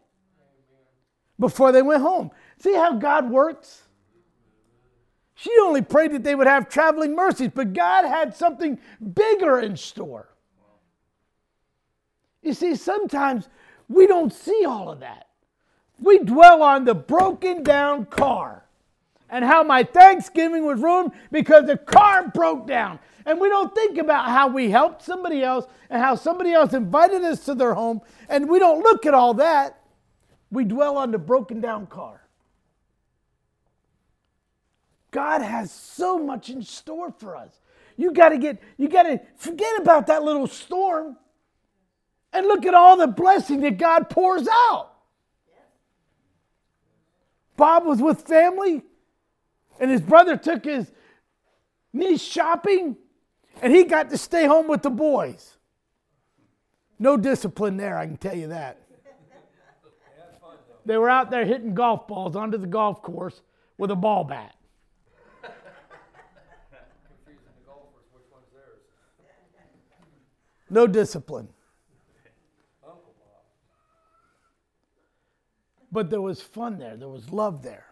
before 1.39 1.71
they 1.71 1.81
went 1.81 2.01
home. 2.01 2.31
See 2.59 2.75
how 2.75 2.95
God 2.95 3.31
works? 3.31 3.83
She 5.33 5.51
only 5.61 5.83
prayed 5.83 6.11
that 6.11 6.25
they 6.25 6.35
would 6.35 6.47
have 6.47 6.67
traveling 6.67 7.15
mercies, 7.15 7.51
but 7.55 7.71
God 7.71 8.03
had 8.03 8.35
something 8.35 8.77
bigger 9.13 9.61
in 9.61 9.77
store. 9.77 10.35
You 12.41 12.53
see, 12.53 12.75
sometimes 12.75 13.47
we 13.87 14.05
don't 14.05 14.33
see 14.33 14.65
all 14.65 14.91
of 14.91 14.99
that. 14.99 15.27
We 15.97 16.19
dwell 16.19 16.61
on 16.61 16.83
the 16.83 16.93
broken 16.93 17.63
down 17.63 18.07
car 18.07 18.65
and 19.29 19.45
how 19.45 19.63
my 19.63 19.83
Thanksgiving 19.83 20.65
was 20.65 20.81
ruined 20.81 21.13
because 21.31 21.67
the 21.67 21.77
car 21.77 22.27
broke 22.27 22.67
down. 22.67 22.99
And 23.25 23.39
we 23.39 23.49
don't 23.49 23.73
think 23.73 23.97
about 23.97 24.25
how 24.25 24.47
we 24.47 24.71
helped 24.71 25.03
somebody 25.03 25.43
else 25.43 25.65
and 25.89 26.01
how 26.01 26.15
somebody 26.15 26.53
else 26.53 26.73
invited 26.73 27.23
us 27.23 27.45
to 27.45 27.55
their 27.55 27.73
home. 27.73 28.01
And 28.29 28.49
we 28.49 28.59
don't 28.59 28.81
look 28.81 29.05
at 29.05 29.13
all 29.13 29.35
that. 29.35 29.79
We 30.49 30.63
dwell 30.63 30.97
on 30.97 31.11
the 31.11 31.17
broken 31.17 31.61
down 31.61 31.87
car. 31.87 32.21
God 35.11 35.41
has 35.41 35.71
so 35.71 36.17
much 36.17 36.49
in 36.49 36.63
store 36.63 37.11
for 37.11 37.35
us. 37.35 37.59
You 37.97 38.13
got 38.13 38.29
to 38.29 38.37
get, 38.37 38.61
you 38.77 38.87
got 38.87 39.03
to 39.03 39.21
forget 39.35 39.81
about 39.81 40.07
that 40.07 40.23
little 40.23 40.47
storm 40.47 41.17
and 42.33 42.47
look 42.47 42.65
at 42.65 42.73
all 42.73 42.97
the 42.97 43.07
blessing 43.07 43.61
that 43.61 43.77
God 43.77 44.09
pours 44.09 44.47
out. 44.49 44.93
Bob 47.57 47.85
was 47.85 48.01
with 48.01 48.21
family, 48.21 48.81
and 49.79 49.91
his 49.91 50.01
brother 50.01 50.35
took 50.35 50.65
his 50.65 50.91
niece 51.93 52.21
shopping, 52.21 52.97
and 53.61 53.73
he 53.73 53.83
got 53.83 54.09
to 54.09 54.17
stay 54.17 54.45
home 54.45 54.67
with 54.67 54.81
the 54.81 54.89
boys. 54.89 55.57
No 56.99 57.17
discipline 57.17 57.77
there, 57.77 57.97
I 57.97 58.05
can 58.05 58.17
tell 58.17 58.35
you 58.35 58.47
that. 58.47 58.77
They 60.85 60.97
were 60.97 61.09
out 61.09 61.29
there 61.29 61.45
hitting 61.45 61.73
golf 61.73 62.07
balls 62.07 62.35
onto 62.35 62.57
the 62.57 62.67
golf 62.67 63.01
course 63.01 63.41
with 63.77 63.91
a 63.91 63.95
ball 63.95 64.23
bat. 64.23 64.55
No 70.69 70.87
discipline. 70.87 71.49
But 75.91 76.09
there 76.09 76.21
was 76.21 76.41
fun 76.41 76.79
there, 76.79 76.95
there 76.95 77.09
was 77.09 77.29
love 77.31 77.61
there. 77.61 77.85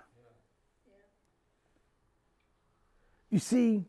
You 3.29 3.39
see, 3.39 3.85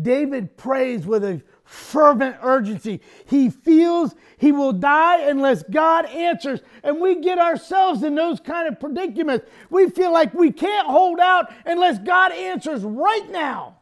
David 0.00 0.56
prays 0.56 1.06
with 1.06 1.24
a 1.24 1.42
fervent 1.64 2.36
urgency. 2.42 3.00
He 3.26 3.50
feels 3.50 4.14
he 4.38 4.52
will 4.52 4.72
die 4.72 5.20
unless 5.20 5.62
God 5.64 6.06
answers. 6.06 6.60
And 6.82 7.00
we 7.00 7.20
get 7.20 7.38
ourselves 7.38 8.02
in 8.02 8.14
those 8.14 8.40
kind 8.40 8.68
of 8.68 8.80
predicaments. 8.80 9.46
We 9.68 9.90
feel 9.90 10.12
like 10.12 10.34
we 10.34 10.52
can't 10.52 10.88
hold 10.88 11.20
out 11.20 11.52
unless 11.66 11.98
God 11.98 12.32
answers 12.32 12.82
right 12.82 13.30
now. 13.30 13.78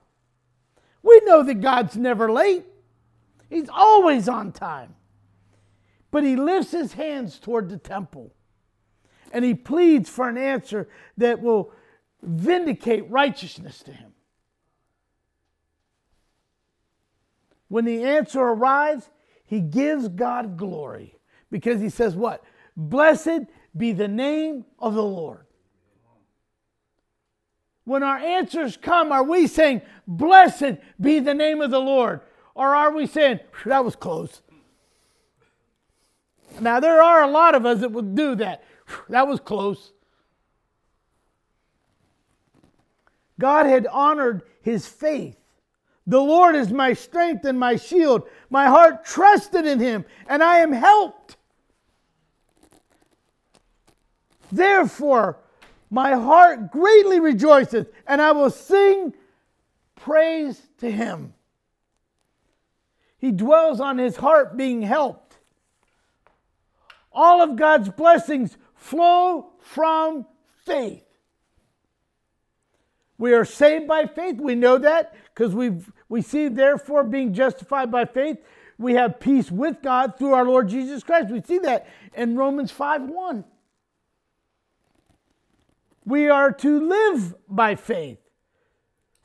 We 1.02 1.20
know 1.24 1.42
that 1.42 1.60
God's 1.60 1.96
never 1.96 2.30
late, 2.30 2.64
He's 3.48 3.68
always 3.68 4.28
on 4.28 4.52
time. 4.52 4.94
But 6.10 6.24
He 6.24 6.36
lifts 6.36 6.72
His 6.72 6.94
hands 6.94 7.38
toward 7.38 7.68
the 7.68 7.78
temple 7.78 8.32
and 9.32 9.44
he 9.44 9.54
pleads 9.54 10.08
for 10.08 10.28
an 10.28 10.38
answer 10.38 10.88
that 11.16 11.40
will 11.40 11.72
vindicate 12.22 13.10
righteousness 13.10 13.82
to 13.84 13.92
him. 13.92 14.12
When 17.68 17.84
the 17.84 18.02
answer 18.02 18.40
arrives, 18.40 19.10
he 19.44 19.60
gives 19.60 20.08
God 20.08 20.56
glory 20.56 21.18
because 21.50 21.80
he 21.80 21.88
says, 21.88 22.14
What? 22.14 22.42
Blessed 22.76 23.46
be 23.76 23.92
the 23.92 24.08
name 24.08 24.64
of 24.78 24.94
the 24.94 25.02
Lord. 25.02 25.46
When 27.84 28.02
our 28.02 28.18
answers 28.18 28.76
come, 28.76 29.12
are 29.12 29.22
we 29.22 29.46
saying, 29.46 29.82
Blessed 30.06 30.78
be 31.00 31.20
the 31.20 31.34
name 31.34 31.60
of 31.60 31.70
the 31.70 31.80
Lord? 31.80 32.20
Or 32.54 32.74
are 32.74 32.92
we 32.92 33.06
saying, 33.06 33.40
That 33.64 33.84
was 33.84 33.96
close? 33.96 34.42
Now, 36.60 36.80
there 36.80 37.02
are 37.02 37.22
a 37.22 37.30
lot 37.30 37.54
of 37.54 37.64
us 37.66 37.80
that 37.80 37.92
would 37.92 38.14
do 38.14 38.34
that. 38.36 38.64
That 39.08 39.28
was 39.28 39.40
close. 39.40 39.92
God 43.38 43.66
had 43.66 43.86
honored 43.86 44.42
his 44.60 44.86
faith. 44.86 45.37
The 46.08 46.18
Lord 46.18 46.56
is 46.56 46.72
my 46.72 46.94
strength 46.94 47.44
and 47.44 47.60
my 47.60 47.76
shield. 47.76 48.26
My 48.48 48.64
heart 48.64 49.04
trusted 49.04 49.66
in 49.66 49.78
him, 49.78 50.06
and 50.26 50.42
I 50.42 50.60
am 50.60 50.72
helped. 50.72 51.36
Therefore, 54.50 55.38
my 55.90 56.14
heart 56.14 56.72
greatly 56.72 57.20
rejoiceth, 57.20 57.88
and 58.06 58.22
I 58.22 58.32
will 58.32 58.48
sing 58.48 59.12
praise 59.96 60.62
to 60.78 60.90
him. 60.90 61.34
He 63.18 63.30
dwells 63.30 63.78
on 63.78 63.98
his 63.98 64.16
heart 64.16 64.56
being 64.56 64.80
helped. 64.80 65.36
All 67.12 67.42
of 67.42 67.56
God's 67.56 67.90
blessings 67.90 68.56
flow 68.74 69.50
from 69.60 70.24
faith. 70.64 71.04
We 73.18 73.34
are 73.34 73.44
saved 73.44 73.86
by 73.86 74.06
faith. 74.06 74.36
We 74.40 74.54
know 74.54 74.78
that 74.78 75.14
because 75.34 75.54
we 75.54 75.72
we 76.08 76.22
see, 76.22 76.48
therefore, 76.48 77.04
being 77.04 77.34
justified 77.34 77.90
by 77.90 78.04
faith, 78.04 78.38
we 78.78 78.94
have 78.94 79.20
peace 79.20 79.50
with 79.50 79.82
God 79.82 80.16
through 80.18 80.32
our 80.32 80.44
Lord 80.44 80.68
Jesus 80.68 81.02
Christ. 81.02 81.30
We 81.30 81.42
see 81.42 81.58
that 81.58 81.86
in 82.14 82.36
Romans 82.36 82.70
5 82.70 83.02
1. 83.02 83.44
We 86.04 86.28
are 86.30 86.52
to 86.52 86.88
live 86.88 87.34
by 87.48 87.74
faith. 87.74 88.18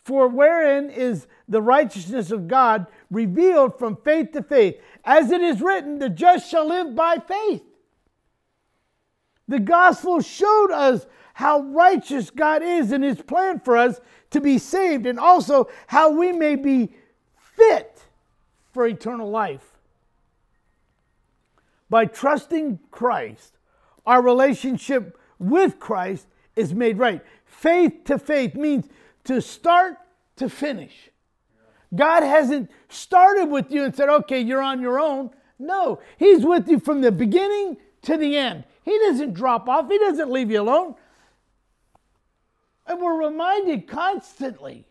For 0.03 0.27
wherein 0.27 0.89
is 0.89 1.27
the 1.47 1.61
righteousness 1.61 2.29
of 2.31 2.49
God 2.49 2.87
revealed 3.09 3.79
from 3.79 3.95
faith 3.95 4.33
to 4.33 4.43
faith? 4.43 4.75
As 5.05 5.31
it 5.31 5.39
is 5.39 5.61
written, 5.61 5.99
the 5.99 6.09
just 6.09 6.49
shall 6.49 6.67
live 6.67 6.93
by 6.93 7.17
faith. 7.25 7.63
The 9.47 9.59
gospel 9.59 10.19
showed 10.19 10.71
us 10.71 11.05
how 11.33 11.61
righteous 11.61 12.29
God 12.29 12.61
is 12.63 12.91
in 12.91 13.01
his 13.01 13.21
plan 13.21 13.59
for 13.59 13.75
us 13.75 13.99
to 14.31 14.41
be 14.41 14.57
saved, 14.57 15.05
and 15.05 15.19
also 15.19 15.69
how 15.87 16.11
we 16.11 16.31
may 16.31 16.55
be 16.55 16.93
fit 17.35 18.01
for 18.71 18.87
eternal 18.87 19.29
life. 19.29 19.77
By 21.89 22.05
trusting 22.05 22.79
Christ, 22.89 23.57
our 24.05 24.21
relationship 24.21 25.17
with 25.37 25.79
Christ 25.79 26.27
is 26.55 26.73
made 26.73 26.97
right. 26.97 27.21
Faith 27.45 28.05
to 28.05 28.17
faith 28.17 28.55
means 28.55 28.87
to 29.25 29.41
start 29.41 29.97
to 30.37 30.49
finish. 30.49 31.09
God 31.95 32.23
hasn't 32.23 32.71
started 32.89 33.45
with 33.45 33.71
you 33.71 33.83
and 33.83 33.95
said, 33.95 34.09
okay, 34.09 34.39
you're 34.39 34.61
on 34.61 34.81
your 34.81 34.99
own. 34.99 35.29
No, 35.59 35.99
He's 36.17 36.43
with 36.43 36.67
you 36.67 36.79
from 36.79 37.01
the 37.01 37.11
beginning 37.11 37.77
to 38.03 38.17
the 38.17 38.35
end. 38.35 38.63
He 38.83 38.97
doesn't 38.99 39.33
drop 39.33 39.69
off, 39.69 39.87
He 39.89 39.97
doesn't 39.99 40.31
leave 40.31 40.49
you 40.49 40.61
alone. 40.61 40.95
And 42.85 43.01
we're 43.01 43.25
reminded 43.25 43.87
constantly 43.87 44.85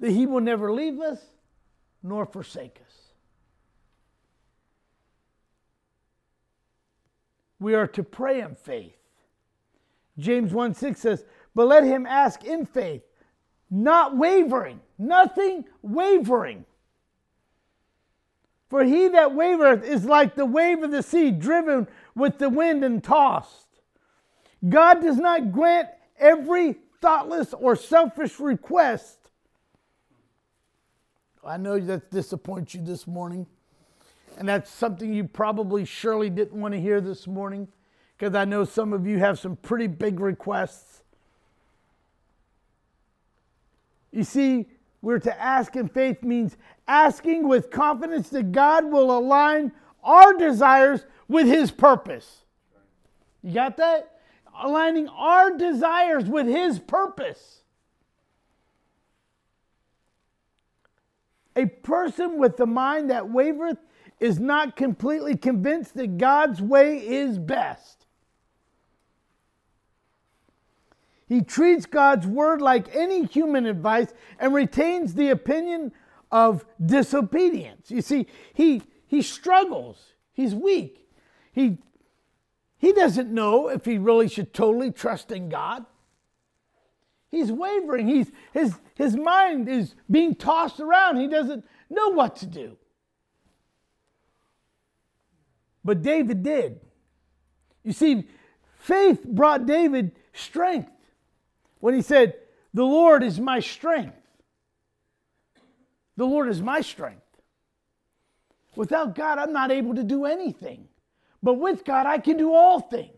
that 0.00 0.10
He 0.10 0.26
will 0.26 0.40
never 0.40 0.72
leave 0.72 1.00
us 1.00 1.20
nor 2.02 2.26
forsake 2.26 2.80
us. 2.86 2.96
We 7.58 7.74
are 7.74 7.86
to 7.88 8.02
pray 8.02 8.40
in 8.40 8.54
faith. 8.54 8.96
James 10.18 10.52
1 10.52 10.74
6 10.74 11.00
says, 11.00 11.24
But 11.54 11.66
let 11.66 11.84
him 11.84 12.06
ask 12.06 12.44
in 12.44 12.66
faith, 12.66 13.02
not 13.70 14.16
wavering, 14.16 14.80
nothing 14.98 15.64
wavering. 15.82 16.64
For 18.68 18.84
he 18.84 19.08
that 19.08 19.30
wavereth 19.30 19.84
is 19.84 20.04
like 20.04 20.34
the 20.34 20.46
wave 20.46 20.82
of 20.82 20.90
the 20.90 21.02
sea, 21.02 21.30
driven 21.30 21.86
with 22.14 22.38
the 22.38 22.50
wind 22.50 22.84
and 22.84 23.02
tossed. 23.02 23.65
God 24.68 25.02
does 25.02 25.16
not 25.16 25.52
grant 25.52 25.88
every 26.18 26.76
thoughtless 27.00 27.52
or 27.52 27.76
selfish 27.76 28.40
request. 28.40 29.18
I 31.44 31.56
know 31.56 31.78
that 31.78 32.10
disappoints 32.10 32.74
you 32.74 32.82
this 32.82 33.06
morning. 33.06 33.46
And 34.38 34.48
that's 34.48 34.70
something 34.70 35.12
you 35.12 35.24
probably 35.24 35.84
surely 35.84 36.28
didn't 36.28 36.60
want 36.60 36.74
to 36.74 36.80
hear 36.80 37.00
this 37.00 37.26
morning 37.26 37.68
because 38.16 38.34
I 38.34 38.44
know 38.44 38.64
some 38.64 38.92
of 38.92 39.06
you 39.06 39.18
have 39.18 39.38
some 39.38 39.56
pretty 39.56 39.86
big 39.86 40.20
requests. 40.20 41.02
You 44.12 44.24
see, 44.24 44.66
we're 45.02 45.18
to 45.20 45.40
ask 45.40 45.76
in 45.76 45.88
faith 45.88 46.22
means 46.22 46.56
asking 46.88 47.46
with 47.48 47.70
confidence 47.70 48.28
that 48.30 48.52
God 48.52 48.84
will 48.84 49.16
align 49.16 49.72
our 50.02 50.34
desires 50.34 51.04
with 51.28 51.46
His 51.46 51.70
purpose. 51.70 52.42
You 53.42 53.54
got 53.54 53.76
that? 53.76 54.15
Aligning 54.62 55.08
our 55.08 55.56
desires 55.56 56.24
with 56.24 56.46
His 56.46 56.78
purpose. 56.78 57.60
A 61.54 61.66
person 61.66 62.38
with 62.38 62.56
the 62.56 62.66
mind 62.66 63.10
that 63.10 63.24
wavereth 63.24 63.78
is 64.20 64.38
not 64.38 64.76
completely 64.76 65.36
convinced 65.36 65.94
that 65.94 66.18
God's 66.18 66.60
way 66.60 66.98
is 66.98 67.38
best. 67.38 68.06
He 71.28 71.42
treats 71.42 71.86
God's 71.86 72.26
word 72.26 72.60
like 72.62 72.94
any 72.94 73.24
human 73.24 73.66
advice 73.66 74.12
and 74.38 74.54
retains 74.54 75.14
the 75.14 75.30
opinion 75.30 75.92
of 76.30 76.64
disobedience. 76.84 77.90
You 77.90 78.00
see, 78.00 78.26
he, 78.54 78.82
he 79.06 79.22
struggles, 79.22 80.12
he's 80.32 80.54
weak. 80.54 81.08
He, 81.52 81.78
he 82.78 82.92
doesn't 82.92 83.32
know 83.32 83.68
if 83.68 83.84
he 83.84 83.98
really 83.98 84.28
should 84.28 84.52
totally 84.52 84.90
trust 84.90 85.32
in 85.32 85.48
God. 85.48 85.86
He's 87.30 87.50
wavering. 87.50 88.06
He's, 88.06 88.30
his, 88.52 88.74
his 88.94 89.16
mind 89.16 89.68
is 89.68 89.94
being 90.10 90.34
tossed 90.34 90.80
around. 90.80 91.16
He 91.16 91.28
doesn't 91.28 91.64
know 91.90 92.10
what 92.10 92.36
to 92.36 92.46
do. 92.46 92.76
But 95.84 96.02
David 96.02 96.42
did. 96.42 96.80
You 97.82 97.92
see, 97.92 98.28
faith 98.78 99.24
brought 99.24 99.66
David 99.66 100.12
strength 100.32 100.90
when 101.80 101.94
he 101.94 102.02
said, 102.02 102.34
The 102.74 102.84
Lord 102.84 103.22
is 103.22 103.40
my 103.40 103.60
strength. 103.60 104.16
The 106.16 106.26
Lord 106.26 106.48
is 106.48 106.60
my 106.60 106.80
strength. 106.80 107.22
Without 108.74 109.14
God, 109.14 109.38
I'm 109.38 109.52
not 109.52 109.70
able 109.70 109.94
to 109.94 110.02
do 110.02 110.24
anything. 110.24 110.88
But 111.46 111.60
with 111.60 111.84
God, 111.84 112.06
I 112.06 112.18
can 112.18 112.36
do 112.38 112.52
all 112.52 112.80
things. 112.80 113.12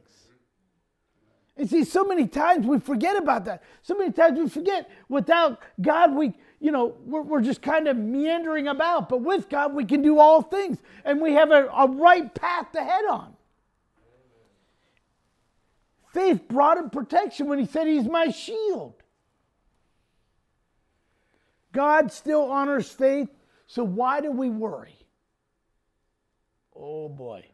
And 1.57 1.67
see, 1.67 1.83
so 1.83 2.05
many 2.05 2.27
times 2.27 2.67
we 2.67 2.79
forget 2.79 3.17
about 3.17 3.47
that. 3.47 3.62
So 3.81 3.95
many 3.95 4.12
times 4.12 4.38
we 4.38 4.51
forget 4.51 4.91
without 5.09 5.62
God, 5.81 6.14
we, 6.14 6.35
you 6.61 6.71
know, 6.71 6.95
we're, 7.07 7.23
we're 7.23 7.41
just 7.41 7.62
kind 7.62 7.88
of 7.88 7.97
meandering 7.97 8.69
about. 8.69 9.09
But 9.09 9.23
with 9.23 9.49
God, 9.49 9.73
we 9.73 9.87
can 9.87 10.03
do 10.03 10.19
all 10.19 10.43
things. 10.43 10.77
And 11.07 11.23
we 11.23 11.33
have 11.33 11.51
a, 11.51 11.69
a 11.69 11.88
right 11.88 12.35
path 12.35 12.71
to 12.73 12.85
head 12.85 13.07
on. 13.09 13.35
Faith 16.12 16.47
brought 16.49 16.77
him 16.77 16.91
protection 16.91 17.47
when 17.47 17.59
he 17.59 17.64
said, 17.64 17.87
He's 17.87 18.07
my 18.07 18.29
shield. 18.29 18.93
God 21.73 22.12
still 22.12 22.43
honors 22.43 22.91
faith, 22.91 23.31
so 23.67 23.85
why 23.85 24.21
do 24.21 24.31
we 24.31 24.51
worry? 24.51 24.99
Oh 26.77 27.09
boy, 27.09 27.47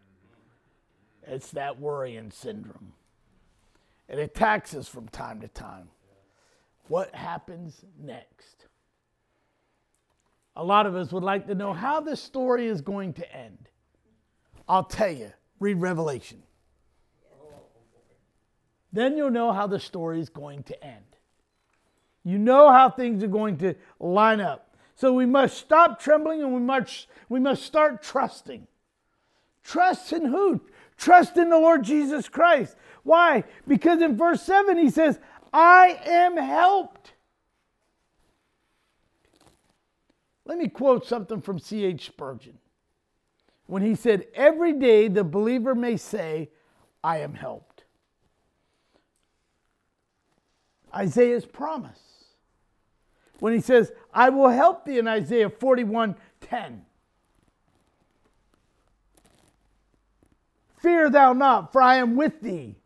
it's 1.27 1.51
that 1.53 1.81
worrying 1.81 2.31
syndrome. 2.31 2.93
It 4.09 4.19
attacks 4.19 4.75
us 4.75 4.89
from 4.89 5.09
time 5.09 5.41
to 5.41 5.49
time. 5.49 5.89
What 6.89 7.15
happens 7.15 7.85
next? 7.99 8.67
A 10.57 10.63
lot 10.63 10.87
of 10.87 10.95
us 10.95 11.13
would 11.13 11.25
like 11.25 11.47
to 11.47 11.55
know 11.55 11.73
how 11.73 12.01
this 12.01 12.23
story 12.23 12.67
is 12.67 12.81
going 12.81 13.15
to 13.15 13.35
end. 13.37 13.69
I'll 14.69 14.85
tell 14.85 15.11
you, 15.11 15.33
read 15.59 15.81
Revelation. 15.81 16.43
Then 18.93 19.17
you'll 19.17 19.31
know 19.31 19.53
how 19.53 19.67
the 19.67 19.81
story 19.81 20.21
is 20.21 20.29
going 20.29 20.63
to 20.65 20.85
end. 20.85 21.05
You 22.23 22.39
know 22.39 22.71
how 22.71 22.89
things 22.91 23.23
are 23.25 23.29
going 23.29 23.59
to 23.59 23.75
line 23.99 24.41
up. 24.41 24.77
So 24.95 25.13
we 25.13 25.27
must 25.27 25.59
stop 25.59 25.99
trembling 25.99 26.43
and 26.43 26.55
we 26.55 26.61
must, 26.61 27.09
we 27.29 27.41
must 27.41 27.65
start 27.65 28.03
trusting. 28.03 28.69
Trust 29.65 30.13
in 30.13 30.27
who? 30.27 30.61
Trust 30.97 31.37
in 31.37 31.51
the 31.51 31.59
Lord 31.59 31.83
Jesus 31.83 32.29
Christ. 32.29 32.77
Why? 33.03 33.45
Because 33.67 34.01
in 34.01 34.17
verse 34.17 34.43
7 34.43 34.79
he 34.79 34.91
says, 34.91 35.19
I 35.53 36.01
am 36.07 36.37
helped. 36.37 37.13
Let 40.47 40.59
me 40.59 40.69
quote 40.69 41.07
something 41.07 41.41
from 41.41 41.59
C.H. 41.59 42.07
Spurgeon 42.07 42.59
when 43.67 43.83
he 43.83 43.95
said, 43.95 44.27
Every 44.35 44.73
day 44.73 45.09
the 45.09 45.25
believer 45.25 45.75
may 45.75 45.97
say, 45.97 46.51
I 47.03 47.19
am 47.19 47.35
helped. 47.35 47.85
Isaiah's 50.95 51.47
promise 51.47 52.01
when 53.41 53.53
he 53.53 53.61
says, 53.61 53.93
I 54.13 54.31
will 54.31 54.49
help 54.49 54.85
thee 54.85 54.99
in 54.99 55.09
Isaiah 55.09 55.51
41 55.51 56.15
10. 56.41 56.85
Fear 60.85 61.09
thou 61.09 61.33
not, 61.33 61.73
for 61.73 61.81
I 61.81 61.97
am 61.97 62.15
with 62.15 62.43
thee. 62.43 62.77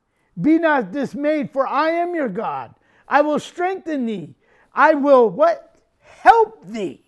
Be 0.40 0.56
not 0.56 0.92
dismayed, 0.92 1.50
for 1.50 1.66
I 1.66 1.90
am 1.90 2.14
your 2.14 2.28
God. 2.28 2.72
I 3.08 3.22
will 3.22 3.40
strengthen 3.40 4.06
thee. 4.06 4.36
I 4.72 4.94
will 4.94 5.28
what? 5.28 5.74
Help 5.98 6.64
thee. 6.64 7.02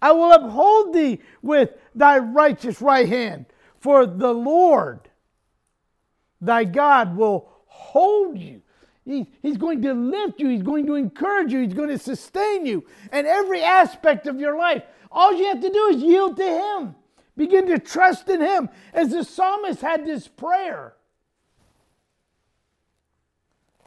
I 0.00 0.12
will 0.12 0.32
uphold 0.32 0.94
thee 0.94 1.20
with 1.42 1.68
thy 1.94 2.16
righteous 2.16 2.80
right 2.80 3.06
hand. 3.06 3.44
For 3.78 4.06
the 4.06 4.32
Lord 4.32 5.10
thy 6.40 6.64
God 6.64 7.14
will 7.14 7.50
hold 7.66 8.38
you. 8.38 8.62
He, 9.04 9.30
he's 9.42 9.58
going 9.58 9.82
to 9.82 9.92
lift 9.92 10.40
you. 10.40 10.48
He's 10.48 10.62
going 10.62 10.86
to 10.86 10.94
encourage 10.94 11.52
you. 11.52 11.60
He's 11.60 11.74
going 11.74 11.90
to 11.90 11.98
sustain 11.98 12.64
you 12.64 12.86
in 13.12 13.26
every 13.26 13.62
aspect 13.62 14.26
of 14.26 14.40
your 14.40 14.56
life. 14.56 14.82
All 15.12 15.34
you 15.34 15.44
have 15.48 15.60
to 15.60 15.70
do 15.70 15.88
is 15.88 16.02
yield 16.02 16.38
to 16.38 16.42
Him. 16.42 16.94
Begin 17.36 17.66
to 17.66 17.78
trust 17.78 18.28
in 18.28 18.40
Him. 18.40 18.68
As 18.92 19.10
the 19.10 19.24
psalmist 19.24 19.80
had 19.80 20.06
this 20.06 20.26
prayer 20.28 20.96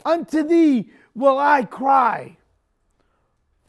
Unto 0.05 0.43
thee 0.43 0.89
will 1.15 1.37
I 1.37 1.63
cry. 1.63 2.37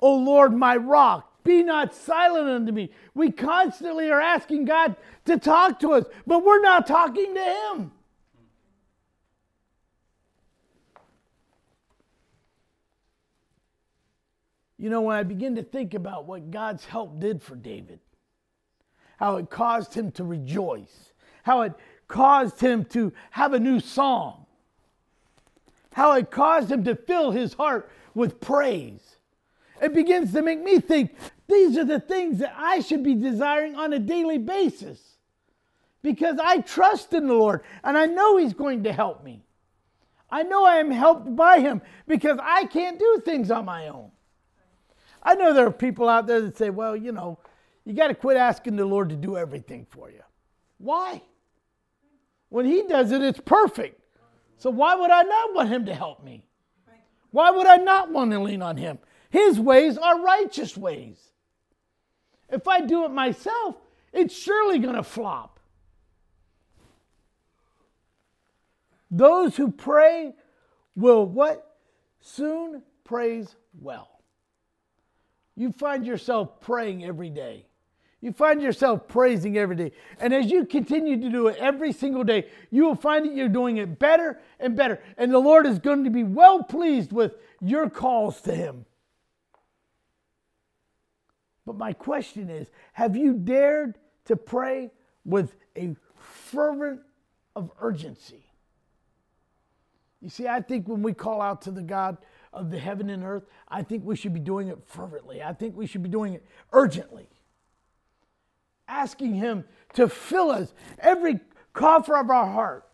O 0.01 0.14
Lord, 0.14 0.55
my 0.55 0.77
rock, 0.77 1.43
be 1.45 1.62
not 1.62 1.95
silent 1.95 2.49
unto 2.49 2.73
me. 2.73 2.90
We 3.14 3.31
constantly 3.31 4.11
are 4.11 4.21
asking 4.21 4.64
God 4.64 4.97
to 5.27 5.38
talk 5.38 5.81
to 5.81 5.93
us, 5.93 6.05
but 6.27 6.45
we're 6.45 6.61
not 6.61 6.87
talking 6.87 7.35
to 7.35 7.40
Him. 7.40 7.93
You 14.79 14.88
know, 14.88 15.03
when 15.03 15.16
I 15.16 15.23
begin 15.25 15.57
to 15.57 15.62
think 15.62 15.93
about 15.93 16.25
what 16.25 16.51
God's 16.51 16.87
help 16.87 17.21
did 17.21 17.43
for 17.43 17.55
David, 17.55 18.01
how 19.21 19.37
it 19.37 19.51
caused 19.51 19.93
him 19.93 20.11
to 20.11 20.25
rejoice, 20.25 21.13
how 21.43 21.61
it 21.61 21.75
caused 22.09 22.59
him 22.59 22.87
to 22.87 23.13
have 23.31 23.53
a 23.53 23.61
new 23.61 23.79
song, 23.79 24.47
how 25.93 26.13
it 26.13 26.31
caused 26.31 26.73
him 26.73 26.83
to 26.83 26.97
fill 26.97 27.31
his 27.31 27.53
heart 27.53 27.91
with 28.15 28.41
praise. 28.41 29.17
It 29.83 29.93
begins 29.93 30.33
to 30.33 30.41
make 30.41 30.63
me 30.63 30.81
think 30.81 31.15
these 31.49 31.77
are 31.77 31.85
the 31.85 32.01
things 32.01 32.39
that 32.39 32.55
I 32.57 32.81
should 32.81 33.05
be 33.05 33.15
desiring 33.15 33.75
on 33.75 33.93
a 33.93 33.99
daily 33.99 34.39
basis 34.39 34.99
because 36.01 36.39
I 36.43 36.61
trust 36.61 37.13
in 37.13 37.27
the 37.27 37.35
Lord 37.35 37.61
and 37.85 37.99
I 37.99 38.07
know 38.07 38.39
He's 38.39 38.55
going 38.55 38.85
to 38.85 38.93
help 38.93 39.23
me. 39.23 39.43
I 40.31 40.45
know 40.45 40.65
I 40.65 40.77
am 40.77 40.91
helped 40.91 41.37
by 41.37 41.61
Him 41.61 41.83
because 42.09 42.39
I 42.43 42.65
can't 42.65 42.99
do 42.99 43.21
things 43.23 43.51
on 43.51 43.67
my 43.67 43.89
own. 43.89 44.13
I 45.23 45.35
know 45.35 45.53
there 45.53 45.67
are 45.67 45.73
people 45.73 46.09
out 46.09 46.27
there 46.27 46.41
that 46.41 46.57
say, 46.57 46.71
well, 46.71 46.97
you 46.97 47.13
know, 47.13 47.39
you 47.85 47.95
got 47.95 48.09
to 48.09 48.14
quit 48.14 48.37
asking 48.37 48.77
the 48.77 48.85
Lord 48.85 49.09
to 49.09 49.16
do 49.16 49.37
everything 49.37 49.87
for 49.88 50.11
you. 50.11 50.23
Why? 50.79 51.23
When 52.49 52.66
He 52.66 52.83
does 52.83 53.12
it, 53.12 53.23
it's 53.23 53.40
perfect. 53.40 54.01
So 54.59 54.71
why 54.71 54.95
would 54.95 55.11
I 55.11 55.23
not 55.23 55.55
want 55.55 55.71
Him 55.71 55.87
to 55.87 55.95
help 55.95 56.23
me? 56.23 56.47
Why 57.31 57.51
would 57.51 57.66
I 57.66 57.77
not 57.77 58.11
want 58.11 58.31
to 58.33 58.40
lean 58.40 58.62
on 58.62 58.77
Him? 58.77 58.99
His 59.31 59.59
ways 59.59 59.97
are 59.97 60.21
righteous 60.21 60.77
ways. 60.77 61.31
If 62.49 62.66
I 62.66 62.81
do 62.81 63.05
it 63.05 63.11
myself, 63.11 63.77
it's 64.12 64.37
surely 64.37 64.79
going 64.79 64.97
to 64.97 65.03
flop. 65.03 65.61
Those 69.11 69.57
who 69.57 69.71
pray 69.71 70.35
will 70.97 71.27
what? 71.27 71.66
Soon 72.21 72.83
praise 73.05 73.55
well. 73.81 74.21
You 75.57 75.73
find 75.73 76.07
yourself 76.07 76.61
praying 76.61 77.05
every 77.05 77.31
day. 77.31 77.66
You 78.21 78.33
find 78.33 78.61
yourself 78.61 79.09
praising 79.09 79.57
every 79.57 79.77
day. 79.77 79.93
And 80.19 80.35
as 80.35 80.51
you 80.51 80.67
continue 80.67 81.19
to 81.21 81.31
do 81.31 81.49
it 81.49 81.57
every 81.57 81.93
single 81.93 82.23
day, 82.23 82.49
you 82.71 82.85
will 82.85 82.95
find 82.95 83.25
that 83.25 83.35
you're 83.35 83.49
doing 83.49 83.79
it 83.79 83.99
better 83.99 84.39
and 84.59 84.77
better. 84.77 85.03
And 85.17 85.33
the 85.33 85.39
Lord 85.39 85.67
is 85.67 85.79
going 85.79 86.05
to 86.05 86.11
be 86.11 86.25
well 86.25 86.63
pleased 86.63 87.13
with 87.13 87.37
your 87.63 87.89
calls 87.89 88.43
to 88.43 88.55
Him. 88.55 88.85
But 91.65 91.79
my 91.79 91.93
question 91.93 92.51
is 92.51 92.69
have 92.93 93.17
you 93.17 93.35
dared 93.35 93.97
to 94.27 94.37
pray 94.37 94.91
with 95.25 95.55
a 95.77 95.97
fervent 96.17 97.01
of 97.57 97.71
urgency? 97.81 98.45
You 100.21 100.29
see, 100.29 100.47
I 100.47 100.61
think 100.61 100.87
when 100.87 101.03
we 101.03 101.15
call 101.15 101.41
out 101.41 101.63
to 101.63 101.71
the 101.71 101.83
God 101.83 102.19
of 102.53 102.71
the 102.71 102.79
heaven 102.79 103.09
and 103.09 103.25
earth, 103.25 103.45
I 103.69 103.83
think 103.83 104.05
we 104.05 104.17
should 104.17 104.35
be 104.35 104.41
doing 104.41 104.69
it 104.69 104.79
fervently. 104.85 105.43
I 105.43 105.55
think 105.55 105.75
we 105.75 105.87
should 105.87 106.03
be 106.03 106.11
doing 106.11 106.35
it 106.35 106.45
urgently. 106.73 107.29
Asking 108.90 109.35
Him 109.35 109.64
to 109.94 110.09
fill 110.09 110.50
us 110.50 110.74
every 110.98 111.38
coffer 111.72 112.16
of 112.16 112.29
our 112.29 112.46
heart. 112.46 112.85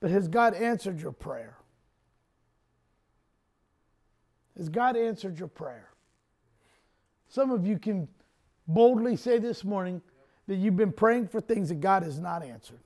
But 0.00 0.10
has 0.10 0.28
God 0.28 0.54
answered 0.54 1.00
your 1.00 1.12
prayer? 1.12 1.56
Has 4.56 4.68
God 4.68 4.96
answered 4.96 5.38
your 5.38 5.48
prayer? 5.48 5.88
Some 7.28 7.50
of 7.50 7.66
you 7.66 7.78
can 7.78 8.06
boldly 8.68 9.16
say 9.16 9.38
this 9.38 9.64
morning 9.64 10.00
that 10.46 10.56
you've 10.56 10.76
been 10.76 10.92
praying 10.92 11.28
for 11.28 11.40
things 11.40 11.70
that 11.70 11.80
God 11.80 12.02
has 12.02 12.20
not 12.20 12.44
answered. 12.44 12.80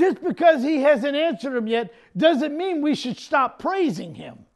Just 0.00 0.24
because 0.24 0.62
He 0.62 0.78
hasn't 0.78 1.14
answered 1.14 1.52
them 1.52 1.66
yet 1.66 1.92
doesn't 2.16 2.56
mean 2.56 2.80
we 2.80 2.94
should 2.94 3.18
stop 3.18 3.58
praising 3.58 4.14
Him. 4.14 4.46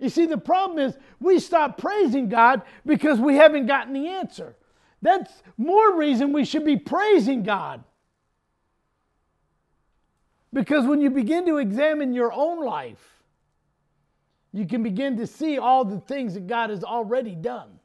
You 0.00 0.08
see, 0.08 0.26
the 0.26 0.36
problem 0.36 0.80
is 0.80 0.98
we 1.20 1.38
stop 1.38 1.78
praising 1.78 2.28
God 2.28 2.62
because 2.84 3.20
we 3.20 3.36
haven't 3.36 3.66
gotten 3.66 3.92
the 3.92 4.08
answer. 4.08 4.56
That's 5.00 5.30
more 5.56 5.96
reason 5.96 6.32
we 6.32 6.44
should 6.44 6.64
be 6.64 6.76
praising 6.76 7.44
God. 7.44 7.84
Because 10.52 10.86
when 10.86 11.00
you 11.00 11.10
begin 11.10 11.46
to 11.46 11.58
examine 11.58 12.14
your 12.14 12.32
own 12.32 12.64
life, 12.64 13.22
you 14.52 14.66
can 14.66 14.82
begin 14.82 15.18
to 15.18 15.26
see 15.28 15.56
all 15.56 15.84
the 15.84 16.00
things 16.00 16.34
that 16.34 16.48
God 16.48 16.70
has 16.70 16.82
already 16.82 17.36
done 17.36 17.78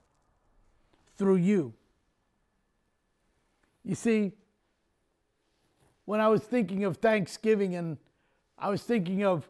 through 1.18 1.38
you. 1.38 1.74
You 3.84 3.94
see, 3.94 4.34
when 6.10 6.20
I 6.20 6.28
was 6.28 6.42
thinking 6.42 6.86
of 6.86 6.98
Thanksgiving 6.98 7.76
and 7.76 7.96
I 8.58 8.72
was 8.72 8.82
thinking 8.82 9.24
of 9.24 9.48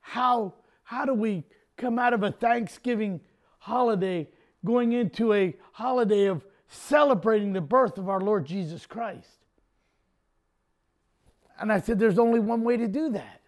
how, 0.00 0.54
how 0.82 1.04
do 1.04 1.14
we 1.14 1.44
come 1.76 1.96
out 1.96 2.12
of 2.12 2.24
a 2.24 2.32
Thanksgiving 2.32 3.20
holiday 3.58 4.28
going 4.64 4.94
into 4.94 5.32
a 5.32 5.54
holiday 5.70 6.24
of 6.24 6.44
celebrating 6.66 7.52
the 7.52 7.60
birth 7.60 7.98
of 7.98 8.08
our 8.08 8.20
Lord 8.20 8.46
Jesus 8.46 8.84
Christ? 8.84 9.28
And 11.60 11.72
I 11.72 11.78
said, 11.78 12.00
there's 12.00 12.18
only 12.18 12.40
one 12.40 12.64
way 12.64 12.76
to 12.78 12.88
do 12.88 13.10
that, 13.10 13.40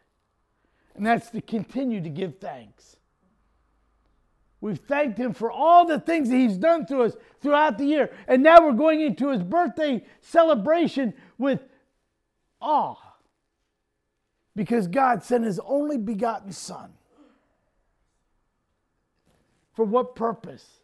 and 0.95 1.05
that's 1.05 1.31
to 1.31 1.41
continue 1.41 2.01
to 2.01 2.09
give 2.09 2.39
thanks. 2.39 2.95
We've 4.61 4.79
thanked 4.79 5.19
him 5.19 5.33
for 5.33 5.51
all 5.51 5.87
the 5.87 5.99
things 5.99 6.29
that 6.29 6.37
he's 6.37 6.57
done 6.57 6.87
to 6.87 7.01
us 7.01 7.17
throughout 7.43 7.79
the 7.79 7.85
year. 7.85 8.13
And 8.29 8.45
now 8.45 8.65
we're 8.65 8.75
going 8.75 9.01
into 9.01 9.31
his 9.31 9.43
birthday 9.43 10.05
celebration 10.21 11.15
with 11.37 11.61
awe. 12.65 12.97
Because 14.57 14.87
God 14.87 15.23
sent 15.23 15.45
his 15.45 15.61
only 15.65 15.99
begotten 15.99 16.53
Son. 16.53 16.95
For 19.75 19.85
what 19.85 20.15
purpose? 20.15 20.81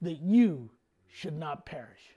That 0.00 0.20
you 0.20 0.70
should 1.08 1.38
not 1.38 1.66
perish. 1.66 2.16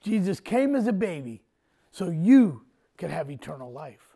Jesus 0.00 0.40
came 0.40 0.74
as 0.74 0.86
a 0.86 0.92
baby 0.92 1.42
so 1.90 2.10
you 2.10 2.64
could 2.98 3.10
have 3.10 3.30
eternal 3.30 3.72
life 3.72 4.13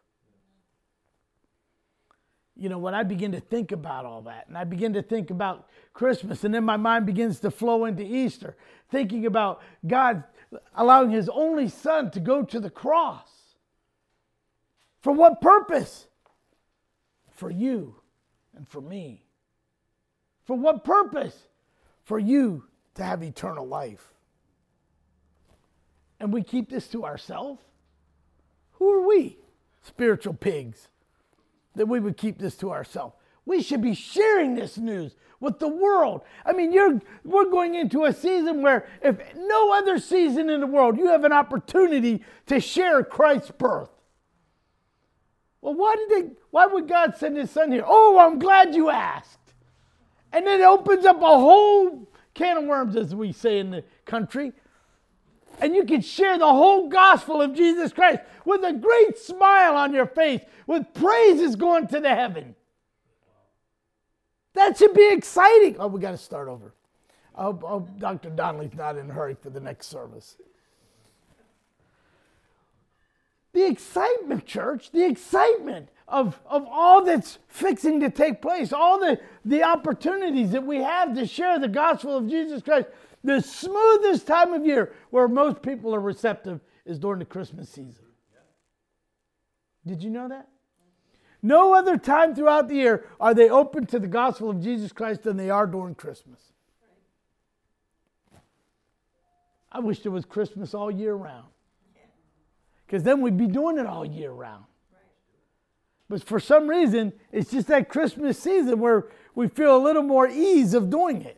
you 2.58 2.68
know, 2.68 2.78
when 2.78 2.92
I 2.92 3.04
begin 3.04 3.32
to 3.32 3.40
think 3.40 3.70
about 3.70 4.04
all 4.04 4.22
that, 4.22 4.48
and 4.48 4.58
I 4.58 4.64
begin 4.64 4.92
to 4.94 5.02
think 5.02 5.30
about 5.30 5.68
Christmas, 5.94 6.42
and 6.42 6.52
then 6.52 6.64
my 6.64 6.76
mind 6.76 7.06
begins 7.06 7.38
to 7.40 7.52
flow 7.52 7.84
into 7.84 8.02
Easter, 8.02 8.56
thinking 8.90 9.26
about 9.26 9.62
God 9.86 10.24
allowing 10.74 11.10
His 11.10 11.28
only 11.28 11.68
Son 11.68 12.10
to 12.10 12.20
go 12.20 12.42
to 12.42 12.58
the 12.58 12.68
cross. 12.68 13.30
For 15.00 15.12
what 15.12 15.40
purpose? 15.40 16.08
For 17.30 17.48
you 17.48 17.94
and 18.56 18.66
for 18.66 18.80
me. 18.80 19.22
For 20.44 20.56
what 20.56 20.82
purpose? 20.82 21.36
For 22.02 22.18
you 22.18 22.64
to 22.96 23.04
have 23.04 23.22
eternal 23.22 23.68
life. 23.68 24.12
And 26.18 26.32
we 26.32 26.42
keep 26.42 26.68
this 26.68 26.88
to 26.88 27.04
ourselves? 27.04 27.62
Who 28.72 28.90
are 28.90 29.06
we? 29.06 29.38
Spiritual 29.82 30.34
pigs 30.34 30.88
that 31.78 31.86
we 31.86 32.00
would 32.00 32.16
keep 32.16 32.38
this 32.38 32.56
to 32.56 32.70
ourselves. 32.70 33.16
We 33.46 33.62
should 33.62 33.80
be 33.80 33.94
sharing 33.94 34.54
this 34.54 34.76
news 34.76 35.16
with 35.40 35.58
the 35.58 35.68
world. 35.68 36.22
I 36.44 36.52
mean, 36.52 36.72
you're, 36.72 37.00
we're 37.24 37.50
going 37.50 37.74
into 37.74 38.04
a 38.04 38.12
season 38.12 38.60
where, 38.60 38.86
if 39.02 39.16
no 39.34 39.72
other 39.72 39.98
season 39.98 40.50
in 40.50 40.60
the 40.60 40.66
world, 40.66 40.98
you 40.98 41.06
have 41.06 41.24
an 41.24 41.32
opportunity 41.32 42.22
to 42.46 42.60
share 42.60 43.02
Christ's 43.02 43.52
birth. 43.52 43.90
Well, 45.62 45.74
why 45.74 45.96
did 45.96 46.10
they, 46.10 46.30
why 46.50 46.66
would 46.66 46.88
God 46.88 47.16
send 47.16 47.36
his 47.36 47.50
son 47.50 47.72
here? 47.72 47.84
Oh, 47.86 48.18
I'm 48.18 48.38
glad 48.38 48.74
you 48.74 48.90
asked. 48.90 49.38
And 50.32 50.46
it 50.46 50.60
opens 50.60 51.06
up 51.06 51.16
a 51.16 51.20
whole 51.20 52.08
can 52.34 52.58
of 52.58 52.64
worms, 52.64 52.96
as 52.96 53.14
we 53.14 53.32
say 53.32 53.58
in 53.58 53.70
the 53.70 53.82
country 54.04 54.52
and 55.60 55.74
you 55.74 55.84
can 55.84 56.00
share 56.00 56.38
the 56.38 56.46
whole 56.46 56.88
gospel 56.88 57.42
of 57.42 57.54
Jesus 57.54 57.92
Christ 57.92 58.20
with 58.44 58.62
a 58.64 58.72
great 58.72 59.18
smile 59.18 59.76
on 59.76 59.92
your 59.92 60.06
face, 60.06 60.40
with 60.66 60.92
praises 60.94 61.56
going 61.56 61.86
to 61.88 62.00
the 62.00 62.14
heaven. 62.14 62.54
That 64.54 64.76
should 64.76 64.94
be 64.94 65.12
exciting. 65.12 65.76
Oh, 65.78 65.86
we 65.86 66.00
got 66.00 66.12
to 66.12 66.18
start 66.18 66.48
over. 66.48 66.74
I 67.34 67.42
hope, 67.42 67.64
I 67.64 67.68
hope 67.68 67.98
Dr. 67.98 68.30
Donnelly's 68.30 68.74
not 68.74 68.96
in 68.96 69.08
a 69.08 69.12
hurry 69.12 69.36
for 69.40 69.50
the 69.50 69.60
next 69.60 69.86
service. 69.86 70.36
The 73.52 73.66
excitement, 73.66 74.46
church, 74.46 74.90
the 74.90 75.04
excitement 75.04 75.88
of, 76.08 76.40
of 76.46 76.66
all 76.70 77.04
that's 77.04 77.38
fixing 77.48 78.00
to 78.00 78.10
take 78.10 78.42
place, 78.42 78.72
all 78.72 78.98
the, 78.98 79.20
the 79.44 79.62
opportunities 79.62 80.50
that 80.52 80.64
we 80.64 80.78
have 80.78 81.14
to 81.14 81.26
share 81.26 81.58
the 81.58 81.68
gospel 81.68 82.16
of 82.16 82.28
Jesus 82.28 82.62
Christ 82.62 82.88
the 83.28 83.40
smoothest 83.40 84.26
time 84.26 84.52
of 84.52 84.66
year 84.66 84.94
where 85.10 85.28
most 85.28 85.62
people 85.62 85.94
are 85.94 86.00
receptive 86.00 86.60
is 86.84 86.98
during 86.98 87.18
the 87.18 87.24
Christmas 87.24 87.68
season. 87.68 88.04
Did 89.86 90.02
you 90.02 90.10
know 90.10 90.28
that? 90.28 90.48
No 91.40 91.74
other 91.74 91.96
time 91.96 92.34
throughout 92.34 92.68
the 92.68 92.74
year 92.74 93.06
are 93.20 93.32
they 93.32 93.48
open 93.48 93.86
to 93.86 93.98
the 93.98 94.08
gospel 94.08 94.50
of 94.50 94.62
Jesus 94.62 94.92
Christ 94.92 95.22
than 95.22 95.36
they 95.36 95.50
are 95.50 95.66
during 95.66 95.94
Christmas. 95.94 96.40
I 99.70 99.80
wish 99.80 100.00
there 100.00 100.12
was 100.12 100.24
Christmas 100.24 100.74
all 100.74 100.90
year 100.90 101.14
round. 101.14 101.46
Because 102.86 103.02
then 103.02 103.20
we'd 103.20 103.36
be 103.36 103.46
doing 103.46 103.78
it 103.78 103.86
all 103.86 104.04
year 104.04 104.30
round. 104.30 104.64
But 106.08 106.24
for 106.24 106.40
some 106.40 106.68
reason, 106.68 107.12
it's 107.30 107.50
just 107.50 107.68
that 107.68 107.90
Christmas 107.90 108.38
season 108.38 108.80
where 108.80 109.08
we 109.34 109.46
feel 109.46 109.76
a 109.76 109.78
little 109.78 110.02
more 110.02 110.26
ease 110.26 110.72
of 110.72 110.88
doing 110.88 111.22
it. 111.22 111.37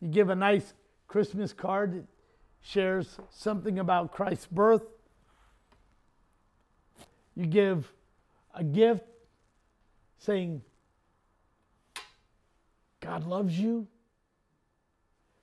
You 0.00 0.08
give 0.08 0.30
a 0.30 0.34
nice 0.34 0.72
Christmas 1.08 1.52
card 1.52 1.94
that 1.94 2.04
shares 2.62 3.18
something 3.30 3.78
about 3.78 4.12
Christ's 4.12 4.46
birth. 4.46 4.84
You 7.34 7.46
give 7.46 7.92
a 8.54 8.64
gift 8.64 9.04
saying, 10.18 10.62
God 13.00 13.26
loves 13.26 13.58
you. 13.58 13.86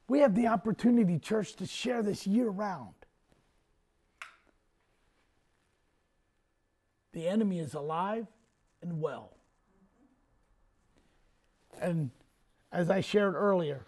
We 0.07 0.19
have 0.19 0.35
the 0.35 0.47
opportunity, 0.47 1.19
church, 1.19 1.55
to 1.55 1.65
share 1.65 2.01
this 2.01 2.25
year 2.25 2.47
round. 2.47 2.93
The 7.13 7.27
enemy 7.27 7.59
is 7.59 7.73
alive 7.73 8.27
and 8.81 9.01
well. 9.01 9.35
And 11.81 12.11
as 12.71 12.89
I 12.89 13.01
shared 13.01 13.35
earlier, 13.35 13.81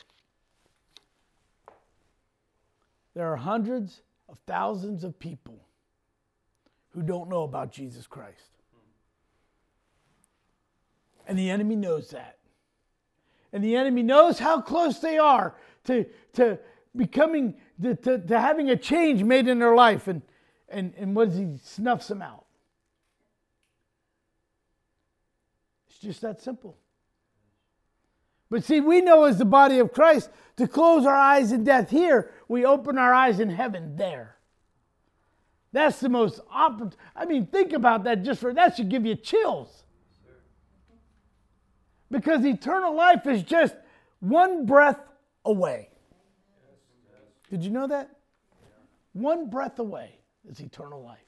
there 3.20 3.34
are 3.34 3.36
hundreds 3.36 4.02
of 4.30 4.40
thousands 4.48 5.04
of 5.04 5.20
people 5.20 5.60
who 6.92 7.02
don't 7.02 7.30
know 7.30 7.44
about 7.44 7.70
Jesus 7.70 8.08
Christ. 8.08 8.50
And 11.28 11.38
the 11.38 11.50
enemy 11.50 11.76
knows 11.76 12.12
that. 12.12 12.38
And 13.52 13.62
the 13.62 13.76
enemy 13.76 14.04
knows 14.04 14.40
how 14.40 14.62
close 14.62 15.00
they 15.00 15.18
are 15.18 15.58
to, 15.84 16.06
to 16.32 16.60
becoming, 16.96 17.56
to, 17.82 17.94
to, 17.94 18.20
to 18.20 18.40
having 18.40 18.70
a 18.70 18.78
change 18.78 19.22
made 19.22 19.50
in 19.50 19.60
their 19.60 19.76
life. 19.76 20.08
And, 20.08 20.22
and, 20.70 20.94
and 20.98 21.14
what 21.14 21.28
does 21.28 21.38
he 21.38 21.58
snuffs 21.62 22.08
them 22.08 22.22
out? 22.22 22.46
It's 25.90 26.00
just 26.00 26.22
that 26.22 26.42
simple. 26.42 26.78
But 28.50 28.64
see, 28.64 28.80
we 28.80 29.02
know 29.02 29.26
as 29.26 29.38
the 29.38 29.46
body 29.46 29.80
of 29.80 29.92
Christ 29.92 30.30
to 30.56 30.68
close 30.68 31.06
our 31.06 31.16
eyes 31.16 31.52
in 31.52 31.64
death 31.64 31.90
here, 31.90 32.32
we 32.50 32.66
open 32.66 32.98
our 32.98 33.14
eyes 33.14 33.40
in 33.40 33.50
heaven 33.50 33.96
there. 33.96 34.36
That's 35.72 36.00
the 36.00 36.10
most. 36.10 36.42
I 36.50 37.26
mean, 37.26 37.46
think 37.46 37.72
about 37.72 38.04
that 38.06 38.24
just 38.24 38.42
for 38.42 38.54
that 38.56 38.76
should 38.76 38.90
give 38.90 39.06
you 39.06 39.16
chills. 39.16 39.84
Because 42.12 42.44
eternal 42.44 42.96
life 42.96 43.28
is 43.28 43.44
just 43.44 43.76
one 44.20 44.66
breath 44.66 45.00
away. 45.46 45.90
Did 47.52 47.64
you 47.64 47.70
know 47.70 47.86
that? 47.88 48.10
One 49.14 49.50
breath 49.50 49.78
away 49.78 50.18
is 50.50 50.60
eternal 50.60 51.04
life. 51.04 51.20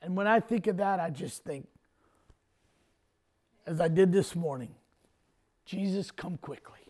And 0.00 0.16
when 0.16 0.28
I 0.28 0.38
think 0.38 0.68
of 0.68 0.76
that, 0.76 1.00
I 1.00 1.10
just 1.10 1.42
think, 1.42 1.66
as 3.66 3.80
I 3.80 3.88
did 3.88 4.12
this 4.12 4.36
morning, 4.36 4.76
Jesus, 5.64 6.12
come 6.12 6.36
quickly. 6.36 6.85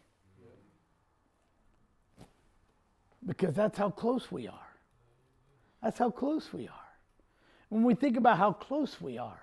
Because 3.27 3.55
that's 3.55 3.77
how 3.77 3.91
close 3.91 4.31
we 4.31 4.47
are. 4.47 4.55
That's 5.83 5.99
how 5.99 6.11
close 6.11 6.53
we 6.53 6.69
are. 6.69 6.75
When 7.69 7.83
we 7.83 7.95
think 7.95 8.17
about 8.17 8.39
how 8.39 8.53
close 8.53 9.01
we 9.01 9.19
are, 9.19 9.41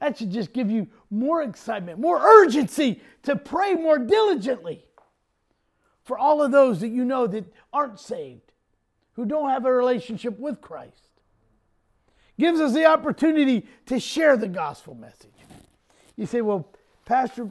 that 0.00 0.18
should 0.18 0.32
just 0.32 0.52
give 0.52 0.70
you 0.70 0.88
more 1.10 1.42
excitement, 1.42 1.98
more 1.98 2.20
urgency 2.20 3.00
to 3.22 3.36
pray 3.36 3.74
more 3.74 3.98
diligently 3.98 4.84
for 6.04 6.18
all 6.18 6.42
of 6.42 6.52
those 6.52 6.80
that 6.80 6.88
you 6.88 7.04
know 7.04 7.26
that 7.26 7.44
aren't 7.72 7.98
saved, 7.98 8.52
who 9.14 9.24
don't 9.24 9.50
have 9.50 9.64
a 9.64 9.72
relationship 9.72 10.38
with 10.38 10.60
Christ. 10.60 11.10
Gives 12.38 12.60
us 12.60 12.74
the 12.74 12.84
opportunity 12.84 13.66
to 13.86 13.98
share 13.98 14.36
the 14.36 14.48
gospel 14.48 14.94
message. 14.94 15.30
You 16.16 16.26
say, 16.26 16.42
well, 16.42 16.68
Pastor, 17.06 17.48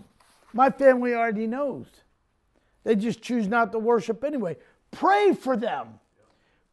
my 0.53 0.69
family 0.69 1.13
already 1.13 1.47
knows. 1.47 1.87
They 2.83 2.95
just 2.95 3.21
choose 3.21 3.47
not 3.47 3.71
to 3.71 3.79
worship 3.79 4.23
anyway. 4.23 4.57
Pray 4.95 5.33
for 5.33 5.57
them. 5.57 5.99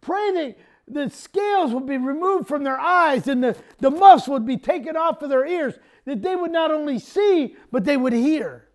Pray 0.01 0.31
that 0.33 0.59
the 0.87 1.11
scales 1.11 1.73
would 1.73 1.87
be 1.87 1.97
removed 1.97 2.47
from 2.47 2.63
their 2.63 2.79
eyes 2.79 3.27
and 3.27 3.43
the, 3.43 3.57
the 3.81 3.91
muffs 3.91 4.29
would 4.29 4.47
be 4.47 4.57
taken 4.57 4.97
off 4.97 5.23
of 5.23 5.29
their 5.29 5.45
ears, 5.45 5.75
that 6.05 6.23
they 6.23 6.37
would 6.37 6.53
not 6.53 6.71
only 6.71 7.01
see, 7.01 7.57
but 7.73 7.85
they 7.85 7.97
would 7.97 8.13
hear. 8.13 8.69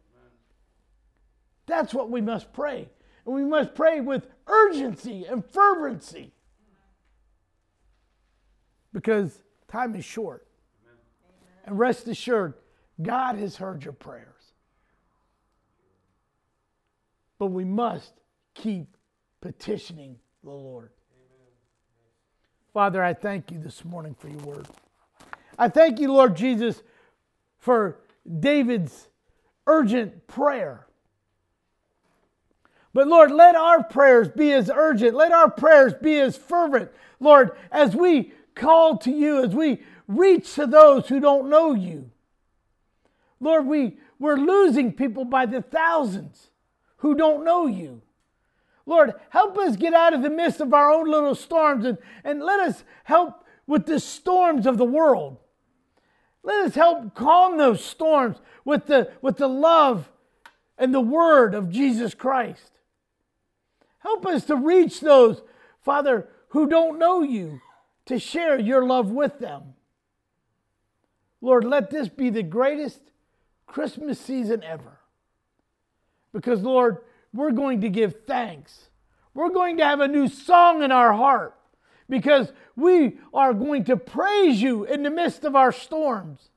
That's 1.65 1.93
what 1.93 2.09
we 2.09 2.19
must 2.19 2.51
pray. 2.51 2.89
And 3.25 3.33
we 3.33 3.45
must 3.45 3.73
pray 3.73 4.01
with 4.01 4.27
urgency 4.47 5.23
and 5.25 5.45
fervency. 5.45 6.33
Because 8.91 9.43
time 9.69 9.95
is 9.95 10.03
short. 10.03 10.45
And 11.63 11.79
rest 11.79 12.07
assured, 12.09 12.55
God 13.01 13.37
has 13.37 13.55
heard 13.55 13.85
your 13.85 13.93
prayers. 13.93 14.27
But 17.39 17.47
we 17.47 17.63
must 17.63 18.11
keep 18.53 18.96
petitioning 19.47 20.17
the 20.43 20.51
Lord. 20.51 20.89
Father, 22.73 23.01
I 23.01 23.13
thank 23.13 23.49
you 23.49 23.57
this 23.57 23.85
morning 23.85 24.13
for 24.13 24.27
your 24.27 24.41
word. 24.41 24.67
I 25.57 25.69
thank 25.69 26.01
you, 26.01 26.11
Lord 26.11 26.35
Jesus, 26.35 26.83
for 27.57 28.01
David's 28.41 29.07
urgent 29.65 30.27
prayer. 30.27 30.85
But 32.93 33.07
Lord, 33.07 33.31
let 33.31 33.55
our 33.55 33.85
prayers 33.85 34.27
be 34.27 34.51
as 34.51 34.69
urgent. 34.69 35.15
Let 35.15 35.31
our 35.31 35.49
prayers 35.49 35.93
be 35.93 36.19
as 36.19 36.35
fervent, 36.35 36.91
Lord, 37.21 37.51
as 37.71 37.95
we 37.95 38.33
call 38.53 38.97
to 38.97 39.11
you, 39.11 39.45
as 39.45 39.55
we 39.55 39.81
reach 40.09 40.55
to 40.55 40.67
those 40.67 41.07
who 41.07 41.21
don't 41.21 41.49
know 41.49 41.73
you. 41.73 42.11
Lord, 43.39 43.65
we, 43.65 43.95
we're 44.19 44.35
losing 44.35 44.91
people 44.91 45.23
by 45.23 45.45
the 45.45 45.61
thousands 45.61 46.49
who 46.97 47.15
don't 47.15 47.45
know 47.45 47.65
you. 47.65 48.01
Lord, 48.87 49.13
help 49.29 49.57
us 49.57 49.75
get 49.75 49.93
out 49.93 50.13
of 50.13 50.23
the 50.23 50.29
midst 50.29 50.61
of 50.61 50.73
our 50.73 50.89
own 50.89 51.11
little 51.11 51.35
storms 51.35 51.85
and, 51.85 51.97
and 52.23 52.41
let 52.41 52.61
us 52.61 52.85
help 53.03 53.43
with 53.67 53.85
the 53.85 53.99
storms 53.99 54.65
of 54.65 54.77
the 54.77 54.85
world. 54.85 55.37
Let 56.41 56.65
us 56.65 56.75
help 56.75 57.13
calm 57.13 57.57
those 57.57 57.83
storms 57.83 58.37
with 58.63 58.85
the, 58.85 59.11
with 59.21 59.35
the 59.35 59.49
love 59.49 60.09
and 60.77 60.93
the 60.93 61.01
word 61.01 61.53
of 61.53 61.69
Jesus 61.69 62.13
Christ. 62.13 62.71
Help 63.99 64.25
us 64.25 64.45
to 64.45 64.55
reach 64.55 65.01
those, 65.01 65.41
Father, 65.81 66.29
who 66.49 66.69
don't 66.69 66.97
know 66.97 67.21
you, 67.21 67.59
to 68.05 68.17
share 68.17 68.57
your 68.57 68.85
love 68.85 69.11
with 69.11 69.39
them. 69.39 69.73
Lord, 71.41 71.65
let 71.65 71.89
this 71.89 72.07
be 72.07 72.29
the 72.29 72.41
greatest 72.41 73.01
Christmas 73.65 74.17
season 74.17 74.63
ever. 74.63 74.99
Because, 76.31 76.61
Lord, 76.61 76.99
we're 77.33 77.51
going 77.51 77.81
to 77.81 77.89
give 77.89 78.25
thanks. 78.25 78.89
We're 79.33 79.49
going 79.49 79.77
to 79.77 79.85
have 79.85 79.99
a 79.99 80.07
new 80.07 80.27
song 80.27 80.81
in 80.81 80.91
our 80.91 81.13
heart 81.13 81.55
because 82.09 82.51
we 82.75 83.19
are 83.33 83.53
going 83.53 83.83
to 83.85 83.97
praise 83.97 84.61
you 84.61 84.85
in 84.85 85.03
the 85.03 85.09
midst 85.09 85.43
of 85.43 85.55
our 85.55 85.71
storms. 85.71 86.49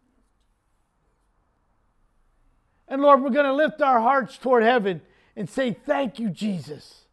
And 2.89 3.03
Lord, 3.03 3.23
we're 3.23 3.31
going 3.31 3.47
to 3.47 3.55
lift 3.55 3.83
our 3.83 4.01
hearts 4.01 4.37
toward 4.39 4.63
heaven 4.63 5.01
and 5.37 5.49
say, 5.49 5.73
Thank 5.73 6.19
you, 6.19 6.29
Jesus, 6.29 7.05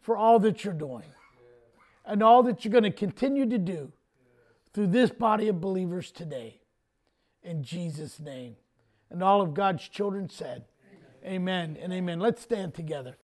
for 0.00 0.16
all 0.16 0.38
that 0.40 0.64
you're 0.64 0.72
doing 0.72 1.04
and 2.04 2.22
all 2.22 2.42
that 2.44 2.64
you're 2.64 2.72
going 2.72 2.84
to 2.84 2.90
continue 2.90 3.48
to 3.48 3.58
do 3.58 3.92
through 4.72 4.88
this 4.88 5.10
body 5.10 5.48
of 5.48 5.60
believers 5.60 6.10
today. 6.10 6.60
In 7.42 7.62
Jesus' 7.62 8.18
name. 8.18 8.56
And 9.10 9.22
all 9.22 9.42
of 9.42 9.54
God's 9.54 9.86
children 9.86 10.28
said, 10.28 10.64
Amen 11.26 11.78
and 11.80 11.92
amen. 11.92 12.20
Let's 12.20 12.42
stand 12.42 12.74
together. 12.74 13.16